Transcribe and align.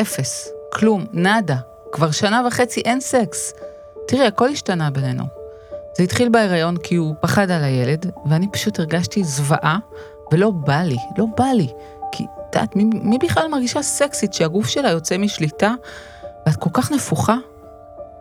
אפס, 0.00 0.48
כלום, 0.72 1.04
נאדה. 1.12 1.56
כבר 1.92 2.10
שנה 2.10 2.42
וחצי 2.46 2.80
אין 2.80 3.00
סקס. 3.00 3.54
תראי, 4.06 4.26
הכל 4.26 4.48
השתנה 4.48 4.90
בינינו. 4.90 5.24
זה 5.96 6.02
התחיל 6.02 6.28
בהיריון 6.28 6.76
כי 6.76 6.94
הוא 6.94 7.14
פחד 7.20 7.50
על 7.50 7.64
הילד, 7.64 8.10
ואני 8.26 8.46
פשוט 8.52 8.78
הרגשתי 8.78 9.24
זוועה, 9.24 9.78
ולא 10.32 10.50
בא 10.50 10.82
לי, 10.82 10.96
לא 11.18 11.24
בא 11.36 11.44
לי. 11.44 11.68
כי, 12.12 12.24
את 12.24 12.54
יודעת, 12.54 12.76
מי, 12.76 12.84
מי 12.84 13.18
בכלל 13.18 13.48
מרגישה 13.48 13.82
סקסית 13.82 14.34
שהגוף 14.34 14.68
שלה 14.68 14.90
יוצא 14.90 15.18
משליטה, 15.18 15.74
ואת 16.46 16.56
כל 16.56 16.70
כך 16.72 16.92
נפוחה? 16.92 17.36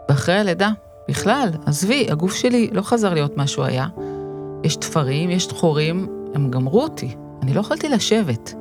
ואחרי 0.09 0.35
הלידה, 0.35 0.69
בכלל, 1.07 1.49
עזבי, 1.65 2.07
הגוף 2.11 2.35
שלי 2.35 2.69
לא 2.71 2.81
חזר 2.81 3.13
להיות 3.13 3.37
מה 3.37 3.47
שהוא 3.47 3.65
היה. 3.65 3.87
יש 4.63 4.75
תפרים, 4.75 5.29
יש 5.29 5.47
חורים, 5.47 6.07
הם 6.35 6.51
גמרו 6.51 6.83
אותי. 6.83 7.15
אני 7.43 7.53
לא 7.53 7.59
יכולתי 7.59 7.89
לשבת. 7.89 8.53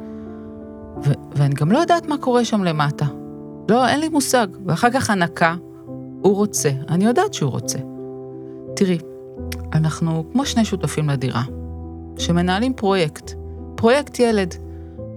ואני 1.37 1.55
גם 1.55 1.73
לא 1.73 1.79
יודעת 1.79 2.09
מה 2.09 2.19
קורה 2.19 2.45
שם 2.45 2.65
למטה. 2.65 3.07
לא, 3.69 3.88
אין 3.88 4.01
לי 4.01 4.09
מושג. 4.09 4.47
ואחר 4.66 4.91
כך 4.91 5.11
הנקה, 5.11 5.55
הוא 6.23 6.34
רוצה, 6.34 6.71
אני 6.88 7.05
יודעת 7.05 7.34
שהוא 7.34 7.51
רוצה. 7.51 7.79
תראי, 8.77 8.98
אנחנו 9.73 10.24
כמו 10.33 10.47
שני 10.47 10.65
שותפים 10.65 11.09
לדירה, 11.09 11.43
שמנהלים 12.19 12.74
פרויקט, 12.74 13.33
פרויקט 13.74 14.19
ילד, 14.19 14.55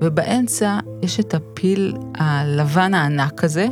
ובאמצע 0.04 0.80
יש 1.02 1.20
את 1.20 1.34
הפיל 1.34 1.93
הלבן 2.16 2.93
הענק 2.93 3.43
הזה, 3.43 3.68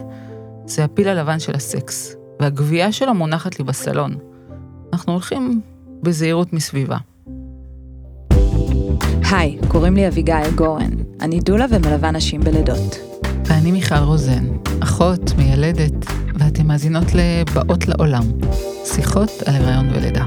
זה 0.65 0.83
הפיל 0.83 1.07
הלבן 1.07 1.39
של 1.39 1.55
הסקס, 1.55 2.15
והגבייה 2.39 2.91
שלו 2.91 3.13
מונחת 3.13 3.59
לי 3.59 3.65
בסלון. 3.65 4.15
אנחנו 4.93 5.13
הולכים 5.13 5.61
בזהירות 6.03 6.53
מסביבה. 6.53 6.97
היי, 9.31 9.57
קוראים 9.67 9.95
לי 9.95 10.07
אביגיל 10.07 10.51
גורן. 10.55 11.08
אני 11.21 11.39
דולה 11.39 11.65
ומלווה 11.69 12.11
נשים 12.11 12.41
בלידות. 12.41 12.97
ואני 13.45 13.71
מיכל 13.71 13.95
רוזן, 13.95 14.45
אחות, 14.79 15.33
מיילדת, 15.37 16.05
ואתן 16.39 16.67
מאזינות 16.67 17.13
ל"באות 17.13 17.87
לעולם", 17.87 18.23
שיחות 18.85 19.31
על 19.45 19.55
הריון 19.55 19.89
ולידה. 19.89 20.25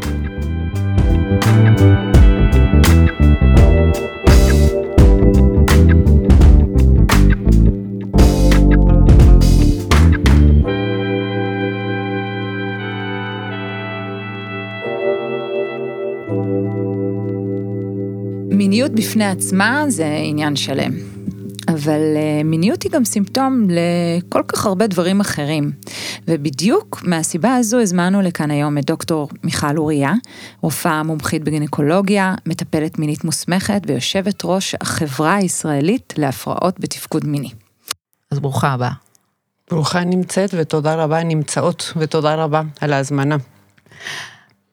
בפני 19.13 19.31
עצמה 19.31 19.85
זה 19.89 20.17
עניין 20.25 20.57
שלם. 20.57 20.93
אבל 21.69 22.01
uh, 22.15 22.45
מיניות 22.45 22.83
היא 22.83 22.93
גם 22.93 23.05
סימפטום 23.05 23.67
לכל 23.71 24.43
כך 24.49 24.67
הרבה 24.67 24.87
דברים 24.87 25.21
אחרים. 25.21 25.73
ובדיוק 26.29 27.03
מהסיבה 27.03 27.55
הזו 27.55 27.81
הזמנו 27.81 28.23
לכאן 28.23 28.51
היום 28.51 28.79
את 28.79 28.85
דוקטור 28.85 29.29
מיכל 29.45 29.77
אוריה, 29.77 30.13
רופאה 30.61 31.03
מומחית 31.03 31.45
בגינקולוגיה, 31.45 32.35
מטפלת 32.47 32.99
מינית 32.99 33.25
מוסמכת 33.25 33.83
ויושבת 33.87 34.43
ראש 34.45 34.75
החברה 34.81 35.35
הישראלית 35.35 36.15
להפרעות 36.17 36.81
בתפקוד 36.81 37.27
מיני. 37.27 37.51
אז 38.31 38.41
ברוכה 38.41 38.69
הבאה. 38.69 38.93
ברוכה 39.71 40.05
נמצאת 40.05 40.51
ותודה 40.59 40.95
רבה 40.95 41.25
נמצאות 41.25 41.93
ותודה 41.97 42.35
רבה 42.35 42.63
על 42.81 42.93
ההזמנה. 42.93 43.37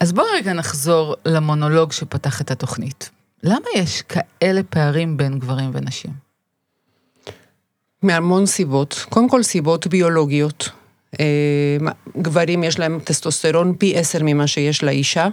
אז 0.00 0.12
בואו 0.12 0.26
רגע 0.34 0.52
נחזור 0.52 1.14
למונולוג 1.26 1.92
שפתח 1.92 2.40
את 2.40 2.50
התוכנית. 2.50 3.19
למה 3.42 3.66
יש 3.76 4.02
כאלה 4.02 4.62
פערים 4.62 5.16
בין 5.16 5.38
גברים 5.38 5.70
ונשים? 5.72 6.10
מהמון 8.02 8.46
סיבות. 8.46 9.06
קודם 9.08 9.28
כל 9.28 9.42
סיבות 9.42 9.86
ביולוגיות. 9.86 10.68
אה, 11.20 11.26
גברים 12.18 12.64
יש 12.64 12.78
להם 12.78 12.98
טסטוסטרון 13.04 13.74
פי 13.78 13.96
עשר 13.96 14.18
ממה 14.22 14.46
שיש 14.46 14.82
לאישה. 14.82 15.28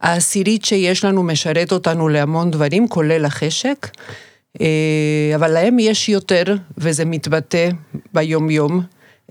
העשירית 0.00 0.64
שיש 0.64 1.04
לנו 1.04 1.22
משרת 1.22 1.72
אותנו 1.72 2.08
להמון 2.08 2.50
דברים, 2.50 2.88
כולל 2.88 3.24
החשק. 3.24 3.88
אה, 4.60 5.32
אבל 5.34 5.48
להם 5.50 5.78
יש 5.78 6.08
יותר, 6.08 6.44
וזה 6.78 7.04
מתבטא 7.04 7.68
ביומיום. 8.12 8.82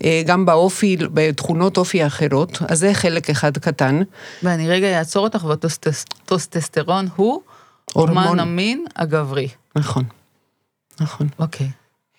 אה, 0.03 0.21
גם 0.25 0.45
באופי, 0.45 0.97
בתכונות 1.13 1.77
אופי 1.77 2.05
אחרות, 2.05 2.59
אז 2.67 2.79
זה 2.79 2.93
חלק 2.93 3.29
אחד 3.29 3.57
קטן. 3.57 4.01
ואני 4.43 4.69
רגע 4.69 4.99
אעצור 4.99 5.23
אותך, 5.23 5.43
והטוסטסטרון 5.43 7.07
הוא 7.15 7.41
הורמון 7.93 8.39
המין 8.39 8.85
הגברי. 8.95 9.47
נכון, 9.75 10.03
נכון. 11.01 11.27
אוקיי. 11.39 11.69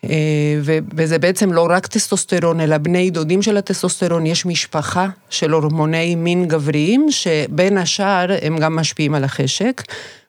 אה, 0.04 0.60
וזה 0.96 1.18
בעצם 1.18 1.52
לא 1.52 1.66
רק 1.70 1.86
טסטוסטרון, 1.86 2.60
אלא 2.60 2.78
בני 2.78 3.10
דודים 3.10 3.42
של 3.42 3.56
הטסטוסטרון, 3.56 4.26
יש 4.26 4.46
משפחה 4.46 5.08
של 5.30 5.50
הורמוני 5.50 6.14
מין 6.14 6.48
גבריים, 6.48 7.06
שבין 7.10 7.78
השאר 7.78 8.26
הם 8.42 8.58
גם 8.58 8.76
משפיעים 8.76 9.14
על 9.14 9.24
החשק, 9.24 9.82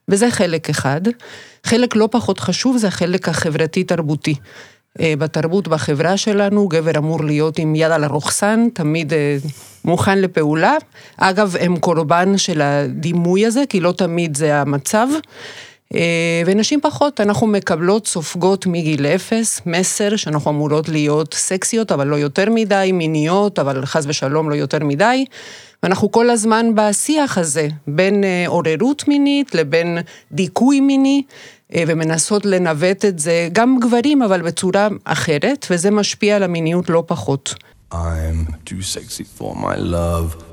וזה 0.08 0.32
חלק 0.32 0.70
אחד. 0.70 1.02
חלק 1.64 1.96
לא 1.96 2.10
פחות 2.12 2.40
חשוב 2.40 2.78
זה 2.78 2.88
החלק 2.88 3.30
החברתי-תרבותי. 3.30 4.36
אה, 5.00 5.14
בתרבות, 5.18 5.68
בחברה 5.68 6.18
שלנו, 6.18 6.68
גבר 6.68 6.98
אמור 6.98 7.24
להיות 7.24 7.60
עם 7.60 7.76
יד 7.76 7.92
על 7.92 8.04
הרוכסן, 8.04 8.68
תמיד 8.74 9.14
אה, 9.14 9.38
מוכן 9.86 10.20
לפעולה. 10.20 10.76
אגב, 11.18 11.56
הם 11.60 11.78
קורבן 11.78 12.38
של 12.38 12.62
הדימוי 12.62 13.46
הזה, 13.46 13.64
כי 13.70 13.80
לא 13.80 13.92
תמיד 13.92 14.38
זה 14.38 14.56
המצב. 14.56 15.08
אה, 15.96 16.42
ונשים 16.46 16.82
פחות, 16.82 17.22
אנחנו 17.22 17.48
מקבלות, 17.48 18.08
סופגות 18.08 18.66
מגיל 18.66 19.06
אפס, 19.06 19.62
מסר 19.66 20.16
שאנחנו 20.16 20.52
אמורות 20.52 20.90
להיות 20.90 21.34
סקסיות, 21.34 21.92
אבל 21.92 22.08
לא 22.08 22.16
יותר 22.16 22.50
מדי, 22.50 22.92
מיניות, 22.94 23.60
אבל 23.60 23.86
חס 23.86 24.06
ושלום 24.08 24.50
לא 24.50 24.56
יותר 24.56 24.84
מדי. 24.84 25.26
ואנחנו 25.84 26.12
כל 26.12 26.30
הזמן 26.30 26.66
בשיח 26.76 27.38
הזה, 27.38 27.68
בין 27.88 28.24
עוררות 28.48 29.08
מינית 29.08 29.56
לבין 29.56 29.98
דיכוי 30.32 30.80
מיני. 30.80 31.24
אה, 31.76 31.84
ומנסות 31.88 32.46
לנווט 32.46 33.06
את 33.06 33.20
זה, 33.20 33.50
גם 33.52 33.78
גברים, 33.82 34.22
אבל 34.22 34.42
בצורה 34.42 34.88
אחרת, 35.04 35.68
וזה 35.70 35.92
משפיע 35.92 36.36
על 36.36 36.44
המיניות 36.44 36.90
לא 36.90 37.04
פחות. 37.08 37.56
I'm 37.94 38.52
too 38.66 38.82
sexy 38.96 39.40
for 39.40 39.56
my 39.56 39.78
love. 39.78 40.44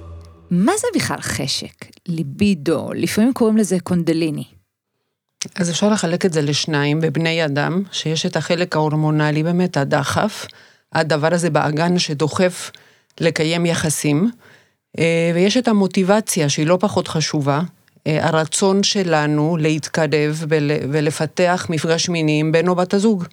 מה 0.50 0.72
זה 0.76 0.86
בכלל 0.94 1.20
חשק? 1.20 1.84
ליבידו, 2.08 2.90
לפעמים 2.94 3.32
קוראים 3.32 3.56
לזה 3.56 3.76
קונדליני. 3.82 4.44
אז 5.54 5.70
אפשר 5.70 5.88
לחלק 5.88 6.26
את 6.26 6.32
זה 6.32 6.42
לשניים, 6.42 7.00
בבני 7.00 7.44
אדם, 7.44 7.82
שיש 7.92 8.26
את 8.26 8.36
החלק 8.36 8.76
ההורמונלי, 8.76 9.42
באמת 9.42 9.76
הדחף, 9.76 10.46
הדבר 10.92 11.34
הזה 11.34 11.50
באגן 11.50 11.98
שדוחף 11.98 12.70
לקיים 13.20 13.66
יחסים, 13.66 14.30
אה, 14.98 15.30
ויש 15.34 15.56
את 15.56 15.68
המוטיבציה 15.68 16.48
שהיא 16.48 16.66
לא 16.66 16.78
פחות 16.80 17.08
חשובה, 17.08 17.60
הרצון 18.06 18.82
שלנו 18.82 19.56
להתקרב 19.60 20.44
ולפתח 20.90 21.66
מפגש 21.70 22.08
מיני 22.08 22.40
עם 22.40 22.52
בן 22.52 22.68
או 22.68 22.74
בת 22.74 22.94
הזוג. 22.94 23.24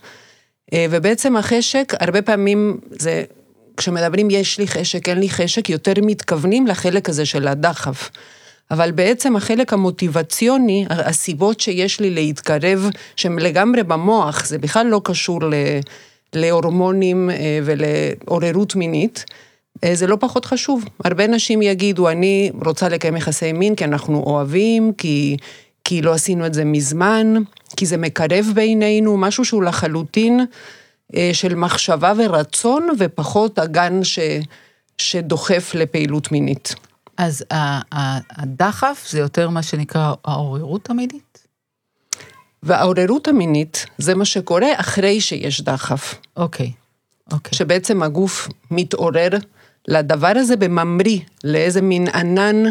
אה, 0.73 0.85
ובעצם 0.89 1.37
החשק, 1.37 1.93
הרבה 1.99 2.21
פעמים 2.21 2.79
זה, 2.89 3.23
כשמדברים 3.77 4.29
יש 4.31 4.59
לי 4.59 4.67
חשק, 4.67 5.09
אין 5.09 5.19
לי 5.19 5.29
חשק, 5.29 5.69
יותר 5.69 5.93
מתכוונים 6.01 6.67
לחלק 6.67 7.09
הזה 7.09 7.25
של 7.25 7.47
הדחף. 7.47 8.09
אבל 8.71 8.91
בעצם 8.91 9.35
החלק 9.35 9.73
המוטיבציוני, 9.73 10.85
הסיבות 10.89 11.59
שיש 11.59 11.99
לי 11.99 12.09
להתקרב, 12.09 12.89
שהן 13.15 13.39
לגמרי 13.39 13.83
במוח, 13.83 14.45
זה 14.45 14.57
בכלל 14.57 14.87
לא 14.87 15.01
קשור 15.03 15.39
להורמונים 16.33 17.29
אה, 17.29 17.59
ולעוררות 17.63 18.75
מינית. 18.75 19.25
אה, 19.83 19.95
זה 19.95 20.07
לא 20.07 20.17
פחות 20.19 20.45
חשוב. 20.45 20.85
הרבה 21.03 21.27
נשים 21.27 21.61
יגידו, 21.61 22.09
אני 22.09 22.51
רוצה 22.65 22.89
לקיים 22.89 23.17
יחסי 23.17 23.53
מין 23.53 23.75
כי 23.75 23.85
אנחנו 23.85 24.23
אוהבים, 24.23 24.93
כי, 24.97 25.37
כי 25.83 26.01
לא 26.01 26.13
עשינו 26.13 26.45
את 26.45 26.53
זה 26.53 26.65
מזמן, 26.65 27.33
כי 27.77 27.85
זה 27.85 27.97
מקרב 27.97 28.45
בינינו, 28.55 29.17
משהו 29.17 29.45
שהוא 29.45 29.63
לחלוטין 29.63 30.39
אה, 31.15 31.29
של 31.33 31.55
מחשבה 31.55 32.13
ורצון, 32.17 32.87
ופחות 32.99 33.59
אגן 33.59 34.03
ש, 34.03 34.19
שדוחף 34.97 35.71
לפעילות 35.75 36.31
מינית. 36.31 36.75
אז 37.17 37.45
הדחף 38.31 39.07
זה 39.09 39.19
יותר 39.19 39.49
מה 39.49 39.63
שנקרא 39.63 40.13
העוררות 40.25 40.89
המינית? 40.89 41.47
והעוררות 42.63 43.27
המינית 43.27 43.85
זה 43.97 44.15
מה 44.15 44.25
שקורה 44.25 44.67
אחרי 44.75 45.21
שיש 45.21 45.61
דחף. 45.61 46.15
אוקיי, 46.37 46.71
אוקיי. 47.31 47.57
שבעצם 47.57 48.03
הגוף 48.03 48.47
מתעורר 48.71 49.29
לדבר 49.87 50.33
הזה 50.35 50.55
בממריא, 50.55 51.19
לאיזה 51.43 51.81
מין 51.81 52.07
ענן 52.07 52.63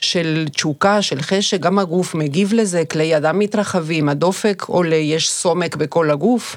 של 0.00 0.46
תשוקה, 0.52 1.02
של 1.02 1.22
חשק, 1.22 1.60
גם 1.60 1.78
הגוף 1.78 2.14
מגיב 2.14 2.54
לזה, 2.54 2.84
כלי 2.84 3.16
אדם 3.16 3.38
מתרחבים, 3.38 4.08
הדופק 4.08 4.62
עולה, 4.66 4.96
יש 4.96 5.30
סומק 5.30 5.76
בכל 5.76 6.10
הגוף. 6.10 6.56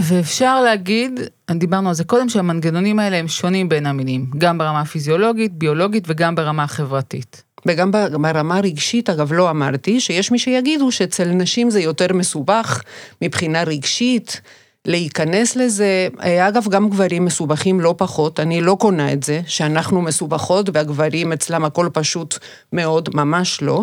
ואפשר 0.00 0.60
להגיד, 0.60 1.20
דיברנו 1.50 1.88
על 1.88 1.94
זה 1.94 2.04
קודם, 2.04 2.28
שהמנגנונים 2.28 2.98
האלה 2.98 3.16
הם 3.16 3.28
שונים 3.28 3.68
בין 3.68 3.86
המינים, 3.86 4.30
גם 4.38 4.58
ברמה 4.58 4.80
הפיזיולוגית, 4.80 5.52
ביולוגית 5.52 6.04
וגם 6.06 6.34
ברמה 6.34 6.62
החברתית. 6.62 7.42
וגם 7.66 7.90
ברמה 7.90 8.56
הרגשית, 8.56 9.10
אגב, 9.10 9.32
לא 9.32 9.50
אמרתי, 9.50 10.00
שיש 10.00 10.30
מי 10.30 10.38
שיגידו 10.38 10.92
שאצל 10.92 11.24
נשים 11.24 11.70
זה 11.70 11.80
יותר 11.80 12.12
מסובך 12.12 12.82
מבחינה 13.22 13.62
רגשית, 13.62 14.40
להיכנס 14.88 15.56
לזה, 15.56 16.08
אה, 16.22 16.48
אגב, 16.48 16.68
גם 16.68 16.88
גברים 16.88 17.24
מסובכים 17.24 17.80
לא 17.80 17.94
פחות, 17.98 18.40
אני 18.40 18.60
לא 18.60 18.76
קונה 18.80 19.12
את 19.12 19.22
זה, 19.22 19.40
שאנחנו 19.46 20.02
מסובכות 20.02 20.70
והגברים 20.72 21.32
אצלם 21.32 21.64
הכל 21.64 21.88
פשוט 21.92 22.38
מאוד, 22.72 23.08
ממש 23.14 23.62
לא. 23.62 23.82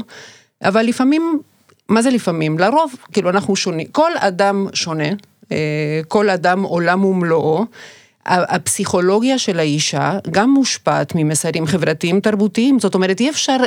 אבל 0.63 0.81
לפעמים, 0.81 1.40
מה 1.90 2.02
זה 2.02 2.10
לפעמים? 2.10 2.60
לרוב, 2.60 2.96
כאילו 3.12 3.30
אנחנו 3.30 3.56
שונים, 3.56 3.88
כל 3.88 4.12
אדם 4.18 4.68
שונה, 4.74 5.07
אה, 5.52 6.02
כל 6.07 6.30
אדם 6.30 6.63
עולם 6.63 7.06
ומלואו. 7.06 7.66
הפסיכולוגיה 8.25 9.39
של 9.39 9.60
האישה 9.60 10.18
גם 10.31 10.50
מושפעת 10.50 11.16
ממסרים 11.16 11.66
חברתיים 11.66 12.19
תרבותיים, 12.19 12.80
זאת 12.80 12.95
אומרת 12.95 13.19
אי 13.19 13.30
אפשר 13.30 13.57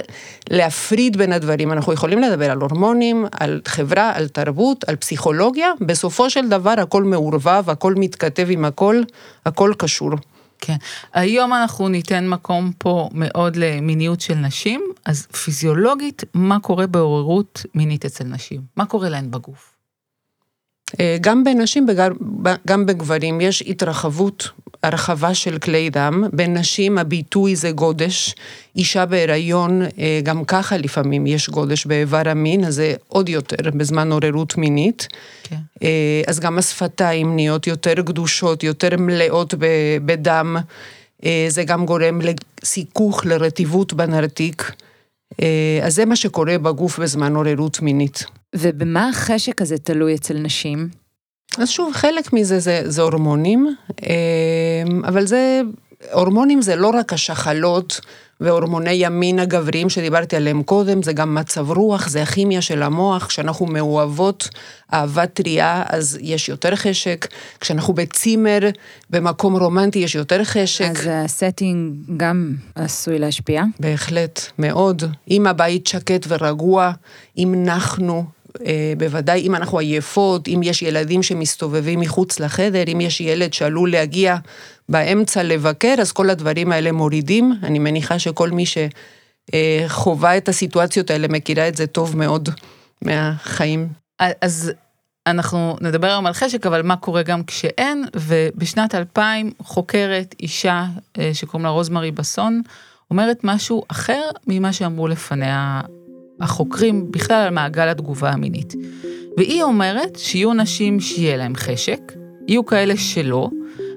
להפריד 0.50 1.16
בין 1.16 1.32
הדברים, 1.32 1.72
אנחנו 1.72 1.92
יכולים 1.92 2.18
לדבר 2.18 2.50
על 2.50 2.58
הורמונים, 2.58 3.26
על 3.40 3.60
חברה, 3.66 4.12
על 4.14 4.28
תרבות, 4.28 4.84
על 4.88 4.96
פסיכולוגיה, 4.96 5.68
בסופו 5.80 6.30
של 6.30 6.48
דבר 6.48 6.74
הכל 6.78 7.04
מעורבב, 7.04 7.70
הכל 7.70 7.94
מתכתב 7.94 8.46
עם 8.50 8.64
הכל, 8.64 9.02
הכל 9.46 9.72
קשור. 9.78 10.10
כן. 10.60 10.76
היום 11.14 11.52
אנחנו 11.52 11.88
ניתן 11.88 12.28
מקום 12.28 12.72
פה 12.78 13.08
מאוד 13.12 13.56
למיניות 13.56 14.20
של 14.20 14.34
נשים, 14.34 14.80
אז 15.04 15.26
פיזיולוגית, 15.26 16.24
מה 16.34 16.60
קורה 16.60 16.86
בעוררות 16.86 17.62
מינית 17.74 18.04
אצל 18.04 18.24
נשים? 18.24 18.60
מה 18.76 18.86
קורה 18.86 19.08
להן 19.08 19.30
בגוף? 19.30 19.77
אה, 21.00 21.16
גם 21.20 21.44
בנשים 21.44 21.86
וגם 21.88 22.86
בגברים 22.86 23.40
יש 23.40 23.62
התרחבות, 23.66 24.48
הרחבה 24.82 25.34
של 25.34 25.58
כלי 25.58 25.90
דם. 25.90 26.24
בנשים 26.32 26.98
הביטוי 26.98 27.56
זה 27.56 27.70
גודש. 27.70 28.34
אישה 28.76 29.06
בהיריון, 29.06 29.82
אה, 29.82 30.20
גם 30.22 30.44
ככה 30.44 30.76
לפעמים 30.76 31.26
יש 31.26 31.50
גודש 31.50 31.86
באיבר 31.86 32.22
המין, 32.26 32.64
אז 32.64 32.74
זה 32.74 32.94
עוד 33.08 33.28
יותר 33.28 33.70
בזמן 33.74 34.12
עוררות 34.12 34.56
מינית. 34.56 35.08
כן. 35.42 35.56
אה, 35.82 36.22
אז 36.26 36.40
גם 36.40 36.58
השפתיים 36.58 37.36
נהיות 37.36 37.66
יותר 37.66 37.94
גדושות, 37.94 38.62
יותר 38.62 38.96
מלאות 38.98 39.54
בדם. 40.04 40.56
זה 41.48 41.64
גם 41.64 41.86
גורם 41.86 42.20
לסיכוך, 42.20 43.26
לרטיבות 43.26 43.92
בנרתיק. 43.92 44.72
אז 45.82 45.94
זה 45.94 46.04
מה 46.04 46.16
שקורה 46.16 46.58
בגוף 46.58 46.98
בזמן 46.98 47.34
עוררות 47.36 47.82
מינית. 47.82 48.24
ובמה 48.56 49.08
החשק 49.08 49.62
הזה 49.62 49.78
תלוי 49.78 50.14
אצל 50.14 50.38
נשים? 50.38 50.88
אז 51.58 51.68
שוב, 51.68 51.92
חלק 51.92 52.32
מזה 52.32 52.58
זה, 52.58 52.82
זה 52.84 53.02
הורמונים, 53.02 53.76
אמ, 54.02 55.04
אבל 55.04 55.26
זה, 55.26 55.60
הורמונים 56.12 56.62
זה 56.62 56.76
לא 56.76 56.90
רק 56.90 57.12
השחלות 57.12 58.00
והורמוני 58.40 58.90
ימין 58.92 59.38
הגבריים 59.38 59.88
שדיברתי 59.88 60.36
עליהם 60.36 60.62
קודם, 60.62 61.02
זה 61.02 61.12
גם 61.12 61.34
מצב 61.34 61.70
רוח, 61.70 62.08
זה 62.08 62.22
הכימיה 62.22 62.60
של 62.60 62.82
המוח, 62.82 63.26
כשאנחנו 63.26 63.66
מאוהבות 63.66 64.48
אהבה 64.92 65.26
טריה, 65.26 65.82
אז 65.88 66.18
יש 66.22 66.48
יותר 66.48 66.76
חשק, 66.76 67.26
כשאנחנו 67.60 67.94
בצימר, 67.94 68.58
במקום 69.10 69.56
רומנטי, 69.56 69.98
יש 69.98 70.14
יותר 70.14 70.44
חשק. 70.44 70.90
אז 70.90 71.08
ה 71.12 71.23
setting 71.23 71.96
גם 72.16 72.54
עשוי 72.74 73.18
להשפיע? 73.18 73.62
בהחלט, 73.80 74.40
מאוד. 74.58 75.02
אם 75.30 75.46
הבית 75.46 75.86
שקט 75.86 76.26
ורגוע, 76.28 76.92
אם 77.38 77.54
אנחנו, 77.56 78.24
בוודאי 78.98 79.40
אם 79.40 79.54
אנחנו 79.54 79.78
עייפות, 79.78 80.48
אם 80.48 80.60
יש 80.62 80.82
ילדים 80.82 81.22
שמסתובבים 81.22 82.00
מחוץ 82.00 82.40
לחדר, 82.40 82.84
אם 82.92 83.00
יש 83.00 83.20
ילד 83.20 83.52
שעלול 83.52 83.90
להגיע 83.92 84.36
באמצע 84.88 85.42
לבקר, 85.42 85.94
אז 86.00 86.12
כל 86.12 86.30
הדברים 86.30 86.72
האלה 86.72 86.92
מורידים. 86.92 87.52
אני 87.62 87.78
מניחה 87.78 88.18
שכל 88.18 88.50
מי 88.50 88.64
שחווה 88.66 90.36
את 90.36 90.48
הסיטואציות 90.48 91.10
האלה 91.10 91.28
מכירה 91.28 91.68
את 91.68 91.76
זה 91.76 91.86
טוב 91.86 92.16
מאוד 92.16 92.48
מהחיים. 93.02 93.88
אז 94.18 94.72
אנחנו 95.26 95.76
נדבר 95.80 96.06
היום 96.06 96.26
על 96.26 96.32
חשק, 96.32 96.66
אבל 96.66 96.82
מה 96.82 96.96
קורה 96.96 97.22
גם 97.22 97.44
כשאין, 97.44 98.04
ובשנת 98.16 98.94
2000 98.94 99.50
חוקרת 99.62 100.34
אישה 100.40 100.86
אה, 101.18 101.30
שקוראים 101.34 101.64
לה 101.64 101.70
רוזמרי 101.70 102.10
בסון, 102.10 102.62
אומרת 103.10 103.40
משהו 103.44 103.82
אחר 103.88 104.22
ממה 104.46 104.72
שאמרו 104.72 105.08
לפניה 105.08 105.80
החוקרים 106.40 107.10
בכלל 107.10 107.36
על 107.36 107.54
מעגל 107.54 107.88
התגובה 107.88 108.30
המינית. 108.30 108.74
והיא 109.36 109.62
אומרת 109.62 110.16
שיהיו 110.16 110.54
נשים 110.54 111.00
שיהיה 111.00 111.36
להם 111.36 111.56
חשק, 111.56 112.12
יהיו 112.48 112.66
כאלה 112.66 112.96
שלא, 112.96 113.50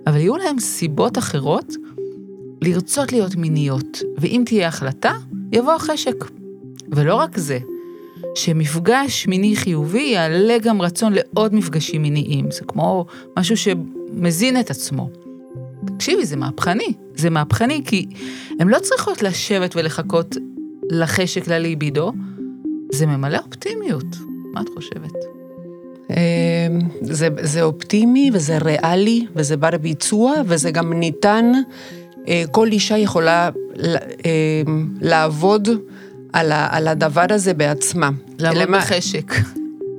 אבל 0.07 0.17
יהיו 0.17 0.37
להם 0.37 0.59
סיבות 0.59 1.17
אחרות 1.17 1.75
לרצות 2.61 3.11
להיות 3.11 3.35
מיניות, 3.35 4.01
ואם 4.17 4.43
תהיה 4.45 4.67
החלטה, 4.67 5.11
יבוא 5.51 5.73
החשק. 5.73 6.25
ולא 6.91 7.15
רק 7.15 7.37
זה, 7.37 7.59
שמפגש 8.35 9.27
מיני 9.27 9.55
חיובי 9.55 10.01
יעלה 10.01 10.57
גם 10.57 10.81
רצון 10.81 11.13
לעוד 11.13 11.55
מפגשים 11.55 12.01
מיניים, 12.01 12.51
זה 12.51 12.61
כמו 12.67 13.05
משהו 13.39 13.57
שמזין 13.57 14.59
את 14.59 14.69
עצמו. 14.69 15.09
תקשיבי, 15.85 16.25
זה 16.25 16.35
מהפכני. 16.35 16.93
זה 17.15 17.29
מהפכני 17.29 17.81
כי 17.85 18.05
הן 18.59 18.67
לא 18.67 18.79
צריכות 18.79 19.23
לשבת 19.23 19.75
ולחכות 19.75 20.35
לחשק 20.91 21.47
לליבידו, 21.47 22.11
זה 22.91 23.05
ממלא 23.05 23.37
אופטימיות. 23.45 24.17
מה 24.53 24.61
את 24.61 24.69
חושבת? 24.75 25.11
אמ, 26.09 26.15
זה, 27.01 27.27
זה 27.41 27.61
אופטימי 27.63 28.29
וזה 28.33 28.57
ריאלי 28.57 29.25
וזה 29.35 29.57
בר 29.57 29.77
ביצוע 29.81 30.33
וזה 30.45 30.71
גם 30.71 30.93
ניתן, 30.93 31.51
אה, 32.27 32.43
כל 32.51 32.67
אישה 32.67 32.97
יכולה 32.97 33.49
אמ, 33.79 34.89
לעבוד 35.01 35.69
על, 36.33 36.51
ה, 36.51 36.67
על 36.71 36.87
הדבר 36.87 37.25
הזה 37.29 37.53
בעצמה. 37.53 38.09
לעבוד 38.39 38.61
למה... 38.61 38.77
בחשק. 38.77 39.33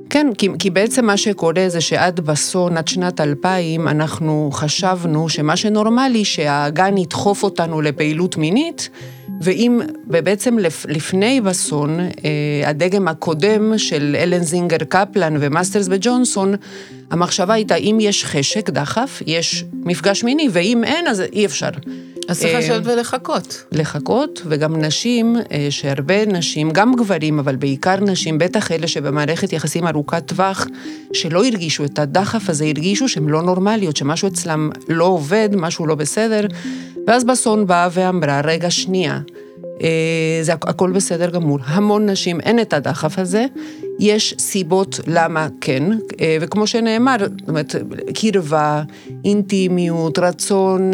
כן, 0.09 0.27
כי, 0.37 0.49
כי 0.59 0.69
בעצם 0.69 1.05
מה 1.05 1.17
שקורה 1.17 1.65
זה 1.67 1.81
שעד 1.81 2.19
בסון, 2.19 2.77
עד 2.77 2.87
שנת 2.87 3.21
2000, 3.21 3.87
אנחנו 3.87 4.49
חשבנו 4.53 5.29
שמה 5.29 5.55
שנורמלי, 5.57 6.25
שהאגן 6.25 6.97
ידחוף 6.97 7.43
אותנו 7.43 7.81
לפעילות 7.81 8.37
מינית, 8.37 8.89
ואם, 9.41 9.81
ובעצם 10.07 10.57
לפני 10.87 11.41
בסון, 11.41 11.99
אה, 11.99 12.69
הדגם 12.69 13.07
הקודם 13.07 13.77
של 13.77 14.15
הלן 14.19 14.43
זינגר 14.43 14.77
קפלן 14.77 15.35
ומאסטרס 15.39 15.87
וג'ונסון, 15.89 16.55
המחשבה 17.11 17.53
הייתה, 17.53 17.75
אם 17.75 17.97
יש 18.01 18.25
חשק, 18.25 18.69
דחף, 18.69 19.21
יש 19.27 19.65
מפגש 19.73 20.23
מיני, 20.23 20.47
ואם 20.51 20.83
אין, 20.83 21.07
אז 21.07 21.21
אי 21.33 21.45
אפשר. 21.45 21.69
אז 22.27 22.39
צריך 22.39 22.55
לשבת 22.55 22.87
אה, 22.87 22.93
ולחכות. 22.93 23.63
לחכות, 23.71 24.41
וגם 24.45 24.81
נשים, 24.81 25.35
אה, 25.51 25.67
שהרבה 25.69 26.25
נשים, 26.25 26.71
גם 26.71 26.95
גברים, 26.95 27.39
אבל 27.39 27.55
בעיקר 27.55 27.95
נשים, 27.95 28.37
בטח 28.37 28.71
אלה 28.71 28.87
שבמערכת 28.87 29.53
יחסים 29.53 29.87
ארוכת 29.87 30.23
טווח, 30.25 30.67
שלא 31.13 31.45
הרגישו 31.45 31.85
את 31.85 31.99
הדחף 31.99 32.49
הזה, 32.49 32.65
הרגישו 32.65 33.09
שהן 33.09 33.27
לא 33.27 33.41
נורמליות, 33.41 33.97
שמשהו 33.97 34.27
אצלם 34.27 34.69
לא 34.89 35.05
עובד, 35.05 35.49
משהו 35.55 35.87
לא 35.87 35.95
בסדר. 35.95 36.47
ואז 37.07 37.23
בסון 37.23 37.67
באה 37.67 37.89
ואמרה, 37.91 38.41
רגע, 38.43 38.71
שנייה, 38.71 39.19
אה, 39.81 40.39
זה 40.41 40.53
הכל 40.53 40.91
בסדר 40.91 41.29
גמור. 41.29 41.59
המון 41.65 42.09
נשים, 42.09 42.39
אין 42.39 42.59
את 42.59 42.73
הדחף 42.73 43.19
הזה, 43.19 43.45
יש 43.99 44.35
סיבות 44.39 44.99
למה 45.07 45.47
כן, 45.61 45.83
וכמו 46.41 46.67
שנאמר, 46.67 47.15
זאת 47.19 47.49
אומרת, 47.49 47.75
קרבה, 48.13 48.83
אינטימיות, 49.25 50.19
רצון, 50.19 50.91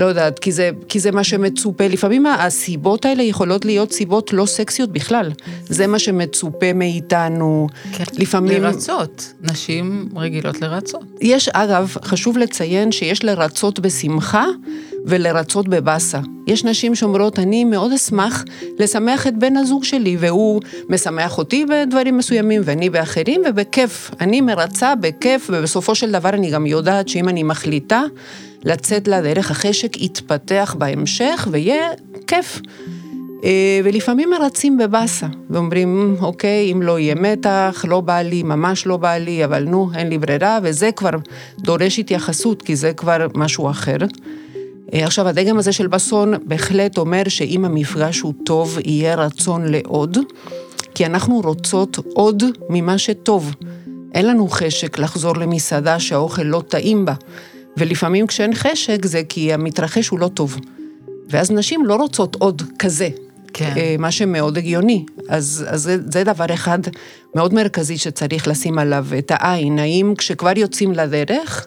לא 0.00 0.06
יודעת, 0.06 0.38
כי 0.38 0.52
זה, 0.52 0.70
כי 0.88 1.00
זה 1.00 1.10
מה 1.10 1.24
שמצופה. 1.24 1.86
לפעמים 1.86 2.26
הסיבות 2.26 3.04
האלה 3.04 3.22
יכולות 3.22 3.64
להיות 3.64 3.92
סיבות 3.92 4.32
לא 4.32 4.46
סקסיות 4.46 4.92
בכלל. 4.92 5.32
זה 5.68 5.86
מה 5.86 5.98
שמצופה 5.98 6.72
מאיתנו. 6.74 7.66
כן, 7.92 8.04
לפעמים... 8.18 8.62
לרצות. 8.62 9.32
נשים 9.42 10.08
רגילות 10.16 10.60
לרצות. 10.60 11.04
יש, 11.20 11.48
אגב, 11.48 11.96
חשוב 12.04 12.38
לציין 12.38 12.92
שיש 12.92 13.24
לרצות 13.24 13.80
בשמחה 13.80 14.46
ולרצות 15.04 15.68
בבאסה. 15.68 16.20
יש 16.46 16.64
נשים 16.64 16.94
שאומרות, 16.94 17.38
אני 17.38 17.64
מאוד 17.64 17.92
אשמח 17.92 18.44
לשמח 18.78 19.26
את 19.26 19.38
בן 19.38 19.56
הזוג 19.56 19.84
שלי, 19.84 20.16
והוא 20.20 20.60
משמח 20.88 21.38
אותי 21.38 21.66
בדברים 21.66 22.16
מסוימים, 22.16 22.62
ואני 22.64 22.90
באחרים, 22.90 23.42
ובכיף. 23.46 24.10
אני 24.20 24.40
מרצה 24.40 24.94
בכיף, 24.94 25.50
ובסופו 25.52 25.94
של 25.94 26.10
דבר 26.12 26.28
אני 26.28 26.50
גם 26.50 26.66
יודעת 26.66 27.08
שאם 27.08 27.28
אני 27.28 27.42
מחליטה 27.42 28.02
לצאת 28.64 29.08
לדרך, 29.08 29.50
החשק 29.50 30.02
יתפתח 30.02 30.76
בהמשך, 30.78 31.48
ויהיה 31.50 31.88
כיף. 32.26 32.60
אה, 33.44 33.80
ולפעמים 33.84 34.30
מרצים 34.30 34.78
בבאסה, 34.78 35.26
ואומרים, 35.50 36.16
אוקיי, 36.20 36.72
אם 36.72 36.82
לא 36.82 36.98
יהיה 36.98 37.14
מתח, 37.14 37.84
לא 37.88 38.00
בא 38.00 38.20
לי, 38.20 38.42
ממש 38.42 38.86
לא 38.86 38.96
בא 38.96 39.16
לי, 39.16 39.44
אבל 39.44 39.64
נו, 39.64 39.90
אין 39.94 40.08
לי 40.08 40.18
ברירה, 40.18 40.58
וזה 40.62 40.90
כבר 40.92 41.10
דורש 41.58 41.98
התייחסות, 41.98 42.62
כי 42.62 42.76
זה 42.76 42.92
כבר 42.92 43.26
משהו 43.34 43.70
אחר. 43.70 43.96
אה, 44.94 45.04
עכשיו, 45.04 45.28
הדגם 45.28 45.58
הזה 45.58 45.72
של 45.72 45.86
בסון 45.86 46.34
בהחלט 46.44 46.98
אומר 46.98 47.22
שאם 47.28 47.64
המפגש 47.64 48.20
הוא 48.20 48.34
טוב, 48.44 48.78
יהיה 48.84 49.14
רצון 49.14 49.64
לעוד, 49.64 50.18
כי 50.94 51.06
אנחנו 51.06 51.40
רוצות 51.44 51.98
עוד 52.14 52.42
ממה 52.68 52.98
שטוב. 52.98 53.54
אין 54.14 54.26
לנו 54.26 54.48
חשק 54.48 54.98
לחזור 54.98 55.36
למסעדה 55.36 55.98
שהאוכל 56.00 56.42
לא 56.42 56.62
טעים 56.68 57.04
בה, 57.04 57.14
ולפעמים 57.76 58.26
כשאין 58.26 58.54
חשק 58.54 59.06
זה 59.06 59.22
כי 59.28 59.52
המתרחש 59.52 60.08
הוא 60.08 60.18
לא 60.18 60.28
טוב. 60.28 60.56
ואז 61.28 61.50
נשים 61.50 61.86
לא 61.86 61.96
רוצות 61.96 62.36
עוד 62.38 62.62
כזה, 62.78 63.08
כן. 63.52 63.72
אה, 63.76 63.96
מה 63.98 64.10
שמאוד 64.10 64.58
הגיוני. 64.58 65.04
אז, 65.28 65.64
אז 65.68 65.82
זה, 65.82 65.96
זה 66.12 66.24
דבר 66.24 66.54
אחד 66.54 66.78
מאוד 67.34 67.54
מרכזי 67.54 67.98
שצריך 67.98 68.48
לשים 68.48 68.78
עליו 68.78 69.06
את 69.18 69.32
העין. 69.34 69.78
האם 69.78 70.14
כשכבר 70.18 70.58
יוצאים 70.58 70.92
לדרך, 70.92 71.66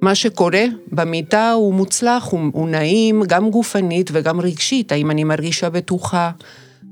מה 0.00 0.14
שקורה 0.14 0.64
במיטה 0.92 1.52
הוא 1.52 1.74
מוצלח, 1.74 2.28
הוא, 2.30 2.40
הוא 2.52 2.68
נעים, 2.68 3.22
גם 3.26 3.50
גופנית 3.50 4.10
וגם 4.12 4.40
רגשית. 4.40 4.92
האם 4.92 5.10
אני 5.10 5.24
מרגישה 5.24 5.70
בטוחה? 5.70 6.30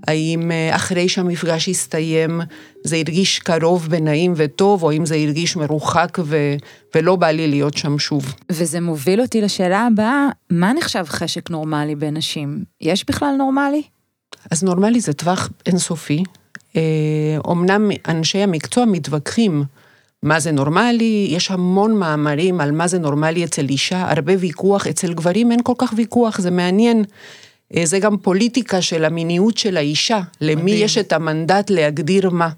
האם 0.07 0.53
אה, 0.53 0.77
אחרי 0.77 1.09
שהמפגש 1.09 1.69
יסתיים 1.69 2.41
זה 2.85 2.97
הרגיש 2.97 3.39
קרוב 3.39 3.87
ונעים 3.91 4.33
וטוב, 4.37 4.83
או 4.83 4.91
האם 4.91 5.07
זה 5.07 5.15
הרגיש 5.15 5.57
מרוחק 5.57 6.19
ו... 6.25 6.37
ולא 6.95 7.17
בא 7.17 7.27
לי 7.27 7.49
להיות 7.49 7.77
שם 7.77 7.99
שוב. 7.99 8.35
וזה 8.53 8.81
מוביל 8.81 9.21
אותי 9.21 9.41
לשאלה 9.41 9.87
הבאה, 9.87 10.29
מה 10.51 10.73
נחשב 10.73 11.05
חשק 11.09 11.51
נורמלי 11.51 11.95
בין 11.95 12.17
נשים? 12.17 12.65
יש 12.81 13.05
בכלל 13.09 13.35
נורמלי? 13.39 13.83
אז 14.51 14.63
נורמלי 14.63 15.01
זה 15.01 15.13
טווח 15.13 15.49
אינסופי. 15.67 16.23
אומנם 17.45 17.91
אנשי 18.09 18.39
המקצוע 18.39 18.85
מתווכחים 18.85 19.65
מה 20.23 20.41
זה 20.41 20.53
נורמלי, 20.53 21.27
יש 21.31 21.51
המון 21.51 21.99
מאמרים 21.99 22.61
על 22.61 22.73
מה 22.73 22.89
זה 22.89 22.99
נורמלי 22.99 23.45
אצל 23.45 23.69
אישה, 23.69 24.11
הרבה 24.11 24.33
ויכוח, 24.39 24.87
אצל 24.87 25.15
גברים 25.15 25.51
אין 25.51 25.61
כל 25.63 25.73
כך 25.79 25.93
ויכוח, 25.97 26.41
זה 26.41 26.51
מעניין. 26.51 27.05
אה, 27.77 27.87
זה 27.87 27.99
גם 27.99 28.17
פוליטיקה 28.17 28.83
של 28.83 29.05
המיניות 29.05 29.59
של 29.59 29.77
האישה, 29.77 30.21
למי 30.41 30.63
מדהים. 30.63 30.85
יש 30.85 30.99
את 30.99 31.13
המנדט 31.13 31.71
להגדיר 31.71 32.31
מה. 32.31 32.49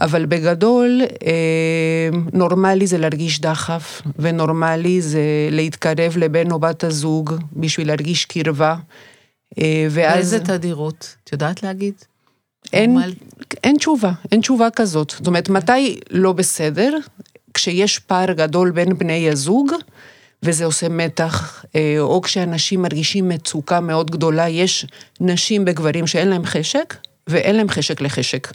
אבל 0.00 0.26
בגדול, 0.26 1.02
אה, 1.26 2.08
נורמלי 2.32 2.86
זה 2.86 2.98
להרגיש 2.98 3.40
דחף, 3.40 4.02
ונורמלי 4.18 5.02
זה 5.02 5.20
להתקרב 5.50 6.16
לבן 6.16 6.50
או 6.50 6.58
בת 6.58 6.84
הזוג 6.84 7.34
בשביל 7.52 7.86
להרגיש 7.86 8.24
קרבה. 8.24 8.76
אה, 9.58 9.86
ואז... 9.90 10.14
באיזה 10.14 10.40
תדירות? 10.40 11.16
את 11.24 11.32
יודעת 11.32 11.62
להגיד? 11.62 11.94
אין, 12.72 12.98
אין 13.64 13.76
תשובה, 13.76 14.12
אין 14.32 14.40
תשובה 14.40 14.70
כזאת. 14.70 15.10
זאת 15.10 15.26
אומרת, 15.26 15.48
מתי 15.48 16.00
לא 16.10 16.32
בסדר? 16.32 16.98
כשיש 17.54 17.98
פער 17.98 18.32
גדול 18.32 18.70
בין 18.70 18.98
בני 18.98 19.30
הזוג, 19.30 19.72
וזה 20.46 20.64
עושה 20.64 20.88
מתח, 20.88 21.64
אה, 21.76 21.96
או 21.98 22.22
כשאנשים 22.22 22.82
מרגישים 22.82 23.28
מצוקה 23.28 23.80
מאוד 23.80 24.10
גדולה, 24.10 24.48
יש 24.48 24.86
נשים 25.20 25.64
בגברים 25.64 26.06
שאין 26.06 26.28
להם 26.28 26.44
חשק, 26.44 26.94
ואין 27.26 27.56
להם 27.56 27.68
חשק 27.68 28.00
לחשק. 28.00 28.52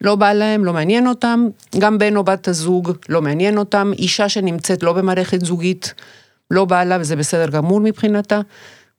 לא 0.00 0.14
בא 0.14 0.32
להם, 0.32 0.64
לא 0.64 0.72
מעניין 0.72 1.06
אותם, 1.06 1.48
גם 1.78 1.98
בן 1.98 2.16
או 2.16 2.24
בת 2.24 2.48
הזוג 2.48 2.92
לא 3.08 3.22
מעניין 3.22 3.58
אותם, 3.58 3.92
אישה 3.98 4.28
שנמצאת 4.28 4.82
לא 4.82 4.92
במערכת 4.92 5.44
זוגית, 5.44 5.94
לא 6.50 6.64
בא 6.64 6.84
לה 6.84 6.98
וזה 7.00 7.16
בסדר 7.16 7.48
גמור 7.48 7.80
מבחינתה. 7.80 8.40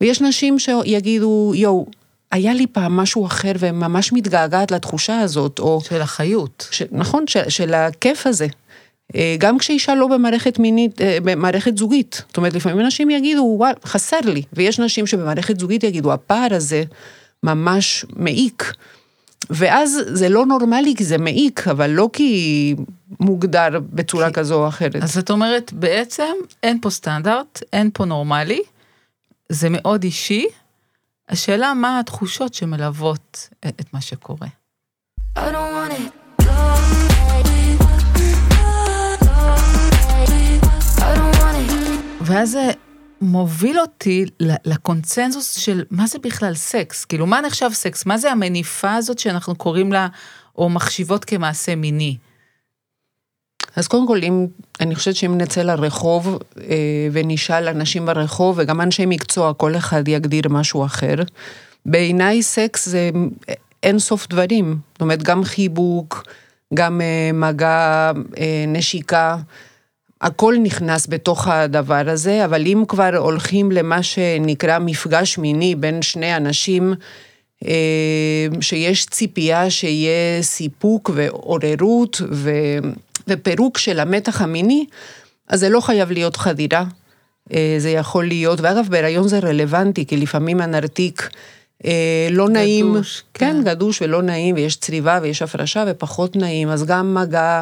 ויש 0.02 0.22
נשים 0.22 0.60
שיגידו, 0.60 1.52
יואו, 1.56 1.86
היה 2.32 2.54
לי 2.54 2.68
פעם 2.68 2.98
משהו 2.98 3.26
אחר 3.26 3.52
וממש 3.60 4.14
מתגעגעת 4.14 4.72
לתחושה 4.72 5.20
הזאת, 5.20 5.60
או... 5.60 5.82
של 5.84 6.02
החיות. 6.02 6.68
ש, 6.72 6.82
נכון, 6.92 7.28
של, 7.28 7.50
של 7.50 7.74
הכיף 7.74 8.28
הזה. 8.28 8.48
אה, 9.16 9.36
גם 9.40 9.58
כשאישה 9.58 9.96
לא 9.96 10.08
במערכת 10.08 10.60
מינית, 10.60 11.02
אה, 11.02 11.18
במערכת 11.24 11.78
זוגית. 11.78 12.24
זאת 12.28 12.38
אומרת, 12.38 12.54
לפעמים 12.54 12.80
אנשים 12.80 13.10
יגידו, 13.10 13.56
וואל, 13.58 13.74
חסר 13.86 14.20
לי. 14.24 14.44
ויש 14.54 14.80
נשים 14.80 15.08
שבמערכת 15.08 15.60
זוגית 15.60 15.84
יגידו, 15.84 16.14
הפער 16.14 16.54
הזה 16.54 16.84
ממש 17.44 18.06
מעיק. 18.16 18.74
ואז 19.50 20.00
זה 20.06 20.30
לא 20.30 20.46
נורמלי 20.46 20.96
כי 20.98 21.04
זה 21.04 21.18
מעיק, 21.18 21.68
אבל 21.68 21.90
לא 21.90 22.10
כי 22.14 22.76
מוגדר 23.20 23.70
בצורה 23.80 24.28
כי... 24.28 24.34
כזו 24.34 24.64
או 24.64 24.68
אחרת. 24.68 24.96
אז 24.96 25.18
את 25.18 25.32
אומרת, 25.32 25.74
בעצם 25.74 26.34
אין 26.64 26.82
פה 26.82 26.90
סטנדרט, 26.90 27.64
אין 27.74 27.90
פה 27.94 28.06
נורמלי, 28.06 28.62
זה 29.50 29.68
מאוד 29.70 30.04
אישי. 30.04 30.46
השאלה 31.30 31.74
מה 31.74 32.00
התחושות 32.00 32.54
שמלוות 32.54 33.50
את 33.66 33.94
מה 33.94 34.02
שקורה. 34.02 34.48
I 35.38 35.42
don't 35.42 35.54
want 35.54 35.94
it. 35.94 36.19
ואז 42.30 42.52
זה 42.52 42.72
מוביל 43.22 43.80
אותי 43.80 44.26
לקונצנזוס 44.40 45.56
של 45.56 45.84
מה 45.92 46.08
זה 46.08 46.20
בכלל 46.20 46.54
סקס, 46.56 47.06
כאילו 47.06 47.26
מה 47.26 47.42
נחשב 47.42 47.70
סקס, 47.74 48.06
מה 48.06 48.18
זה 48.18 48.32
המניפה 48.32 48.94
הזאת 48.94 49.20
שאנחנו 49.20 49.56
קוראים 49.56 49.94
לה, 49.94 50.08
או 50.58 50.70
מחשיבות 50.70 51.26
כמעשה 51.26 51.76
מיני. 51.76 52.18
אז 53.76 53.88
קודם 53.88 54.08
כל, 54.08 54.20
אם, 54.24 54.48
אני 54.80 54.96
חושבת 54.96 55.16
שאם 55.16 55.38
נצא 55.38 55.62
לרחוב 55.62 56.40
אה, 56.58 57.08
ונשאל 57.12 57.68
אנשים 57.68 58.06
ברחוב, 58.06 58.56
וגם 58.60 58.82
אנשי 58.82 59.06
מקצוע, 59.06 59.54
כל 59.54 59.76
אחד 59.76 60.08
יגדיר 60.08 60.44
משהו 60.50 60.86
אחר, 60.86 61.16
בעיניי 61.86 62.44
סקס 62.44 62.90
זה 62.90 63.10
אין 63.84 64.00
סוף 64.00 64.28
דברים. 64.28 64.78
זאת 64.94 65.02
אומרת, 65.02 65.24
גם 65.24 65.44
חיבוק, 65.44 66.24
גם 66.74 67.02
אה, 67.02 67.32
מגע, 67.34 68.12
אה, 68.38 68.66
נשיקה. 68.68 69.38
הכל 70.22 70.56
נכנס 70.64 71.08
בתוך 71.10 71.48
הדבר 71.48 72.04
הזה, 72.10 72.46
אבל 72.46 72.66
אם 72.66 72.84
כבר 72.88 73.16
הולכים 73.18 73.72
למה 73.72 74.04
שנקרא 74.04 74.80
מפגש 74.80 75.38
מיני 75.38 75.76
בין 75.76 76.02
שני 76.02 76.38
אנשים, 76.38 76.94
אה, 77.66 78.48
שיש 78.62 79.06
ציפייה 79.06 79.70
שיהיה 79.70 80.42
סיפוק 80.42 81.12
ועוררות 81.14 82.22
ו... 82.32 82.52
ופירוק 83.28 83.78
של 83.78 84.00
המתח 84.00 84.42
המיני, 84.42 84.86
אז 85.48 85.60
זה 85.60 85.70
לא 85.70 85.80
חייב 85.80 86.12
להיות 86.12 86.36
חדירה. 86.36 86.84
אה, 87.54 87.76
זה 87.78 87.90
יכול 87.90 88.28
להיות, 88.28 88.62
ואגב, 88.62 88.88
בהיריון 88.90 89.28
זה 89.28 89.40
רלוונטי, 89.40 90.06
כי 90.06 90.18
לפעמים 90.18 90.62
הנרתיק 90.62 91.30
אה, 91.86 92.28
לא 92.32 92.46
גדוש, 92.46 92.58
נעים. 92.58 92.94
גדוש, 92.94 93.24
כן. 93.34 93.54
כן, 93.54 93.64
גדוש 93.64 94.02
ולא 94.02 94.22
נעים, 94.22 94.56
ויש 94.56 94.76
צריבה 94.76 95.20
ויש 95.22 95.42
הפרשה 95.42 95.84
ופחות 95.88 96.36
נעים, 96.36 96.70
אז 96.70 96.86
גם 96.86 97.14
מגע... 97.14 97.62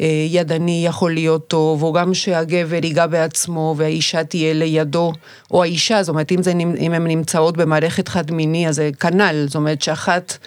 אה, 0.00 0.26
ידני 0.28 0.82
יכול 0.86 1.14
להיות 1.14 1.48
טוב, 1.48 1.82
או 1.82 1.92
גם 1.92 2.14
שהגבר 2.14 2.84
ייגע 2.84 3.06
בעצמו 3.06 3.74
והאישה 3.76 4.24
תהיה 4.24 4.54
לידו, 4.54 5.12
או 5.50 5.62
האישה, 5.62 6.02
זאת 6.02 6.08
אומרת, 6.08 6.32
אם, 6.32 6.42
זה, 6.42 6.52
אם 6.78 6.92
הן 6.92 7.06
נמצאות 7.06 7.56
במערכת 7.56 8.08
חד-מיני, 8.08 8.68
אז 8.68 8.74
זה 8.74 8.90
כנ"ל, 9.00 9.44
זאת 9.46 9.54
אומרת 9.54 9.82
שאחת, 9.82 10.38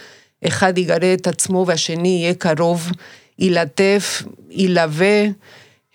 אחד 0.48 0.78
יגרה 0.78 1.14
את 1.14 1.28
עצמו 1.28 1.64
והשני 1.68 2.08
יהיה 2.08 2.34
קרוב, 2.34 2.92
ילטף, 3.40 4.24
ילווה. 4.52 5.26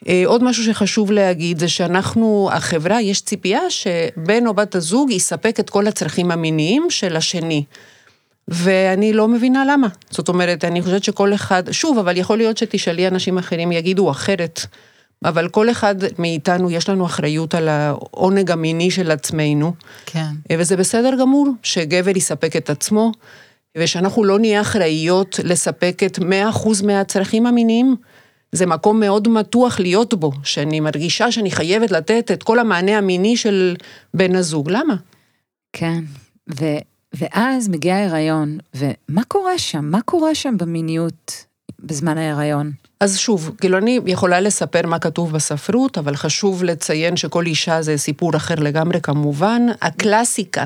אה, 0.09 0.23
עוד 0.27 0.45
משהו 0.45 0.65
שחשוב 0.65 1.13
להגיד 1.13 1.59
זה 1.59 1.69
שאנחנו, 1.69 2.49
החברה, 2.53 3.03
יש 3.03 3.21
ציפייה 3.21 3.71
שבן 3.71 4.47
או 4.47 4.55
בת 4.55 4.75
הזוג 4.75 5.11
יספק 5.11 5.61
את 5.61 5.71
כל 5.71 5.87
הצרכים 5.87 6.31
המיניים 6.31 6.87
של 6.91 7.17
השני. 7.17 7.65
ואני 8.49 9.13
לא 9.13 9.29
מבינה 9.29 9.65
למה. 9.65 9.89
זאת 10.11 10.29
אומרת, 10.29 10.65
אני 10.65 10.83
חושבת 10.83 11.05
שכל 11.05 11.35
אחד, 11.35 11.63
שוב, 11.71 11.99
אבל 11.99 12.17
יכול 12.17 12.39
להיות 12.39 12.57
שתשאלי 12.57 13.09
אנשים 13.09 13.39
אחרים 13.39 13.73
יגידו 13.73 14.11
אחרת, 14.11 14.61
אבל 15.25 15.49
כל 15.49 15.71
אחד 15.71 15.95
מאיתנו, 16.19 16.71
יש 16.71 16.89
לנו 16.89 17.07
אחריות 17.07 17.55
על 17.55 17.69
העונג 17.69 18.51
המיני 18.51 18.91
של 18.91 19.11
עצמנו. 19.11 19.73
כן. 20.07 20.29
וזה 20.59 20.77
בסדר 20.77 21.17
גמור 21.21 21.49
שגבר 21.63 22.17
יספק 22.17 22.57
את 22.57 22.71
עצמו, 22.71 23.13
ושאנחנו 23.79 24.25
לא 24.25 24.39
נהיה 24.39 24.61
אחראיות 24.61 25.41
לספק 25.45 26.03
את 26.07 26.19
100% 26.19 26.23
מהצרכים 26.85 27.47
המיניים. 27.47 27.97
זה 28.53 28.67
מקום 28.67 29.01
מאוד 29.01 29.29
מתוח 29.29 29.81
להיות 29.81 30.15
בו, 30.15 30.33
שאני 30.43 30.81
מרגישה 30.81 31.33
שאני 31.33 31.51
חייבת 31.51 31.91
לתת 31.91 32.31
את 32.33 32.43
כל 32.43 32.59
המענה 32.59 32.99
המיני 32.99 33.37
של 33.37 33.77
בן 34.15 34.35
הזוג. 34.35 34.71
למה? 34.71 34.95
כן, 35.73 36.01
ו... 36.61 36.65
ואז 37.19 37.69
מגיע 37.69 37.95
ההיריון, 37.95 38.59
ומה 38.75 39.25
קורה 39.29 39.59
שם? 39.59 39.85
מה 39.85 40.01
קורה 40.01 40.35
שם 40.35 40.57
במיניות 40.57 41.45
בזמן 41.81 42.19
ההיריון? 42.19 42.73
אז 43.01 43.19
שוב, 43.19 43.51
כאילו 43.61 43.79
אני 43.79 44.01
יכולה 44.07 44.41
לספר 44.41 44.87
מה 44.87 44.99
כתוב 44.99 45.33
בספרות, 45.33 45.99
אבל 45.99 46.17
חשוב 46.17 46.65
לציין 46.65 47.17
שכל 47.17 47.47
אישה 47.47 47.83
זה 47.83 47.97
סיפור 47.97 48.37
אחר 48.37 48.55
לגמרי 48.55 49.01
כמובן. 49.01 49.63
הקלאסיקה. 49.83 50.65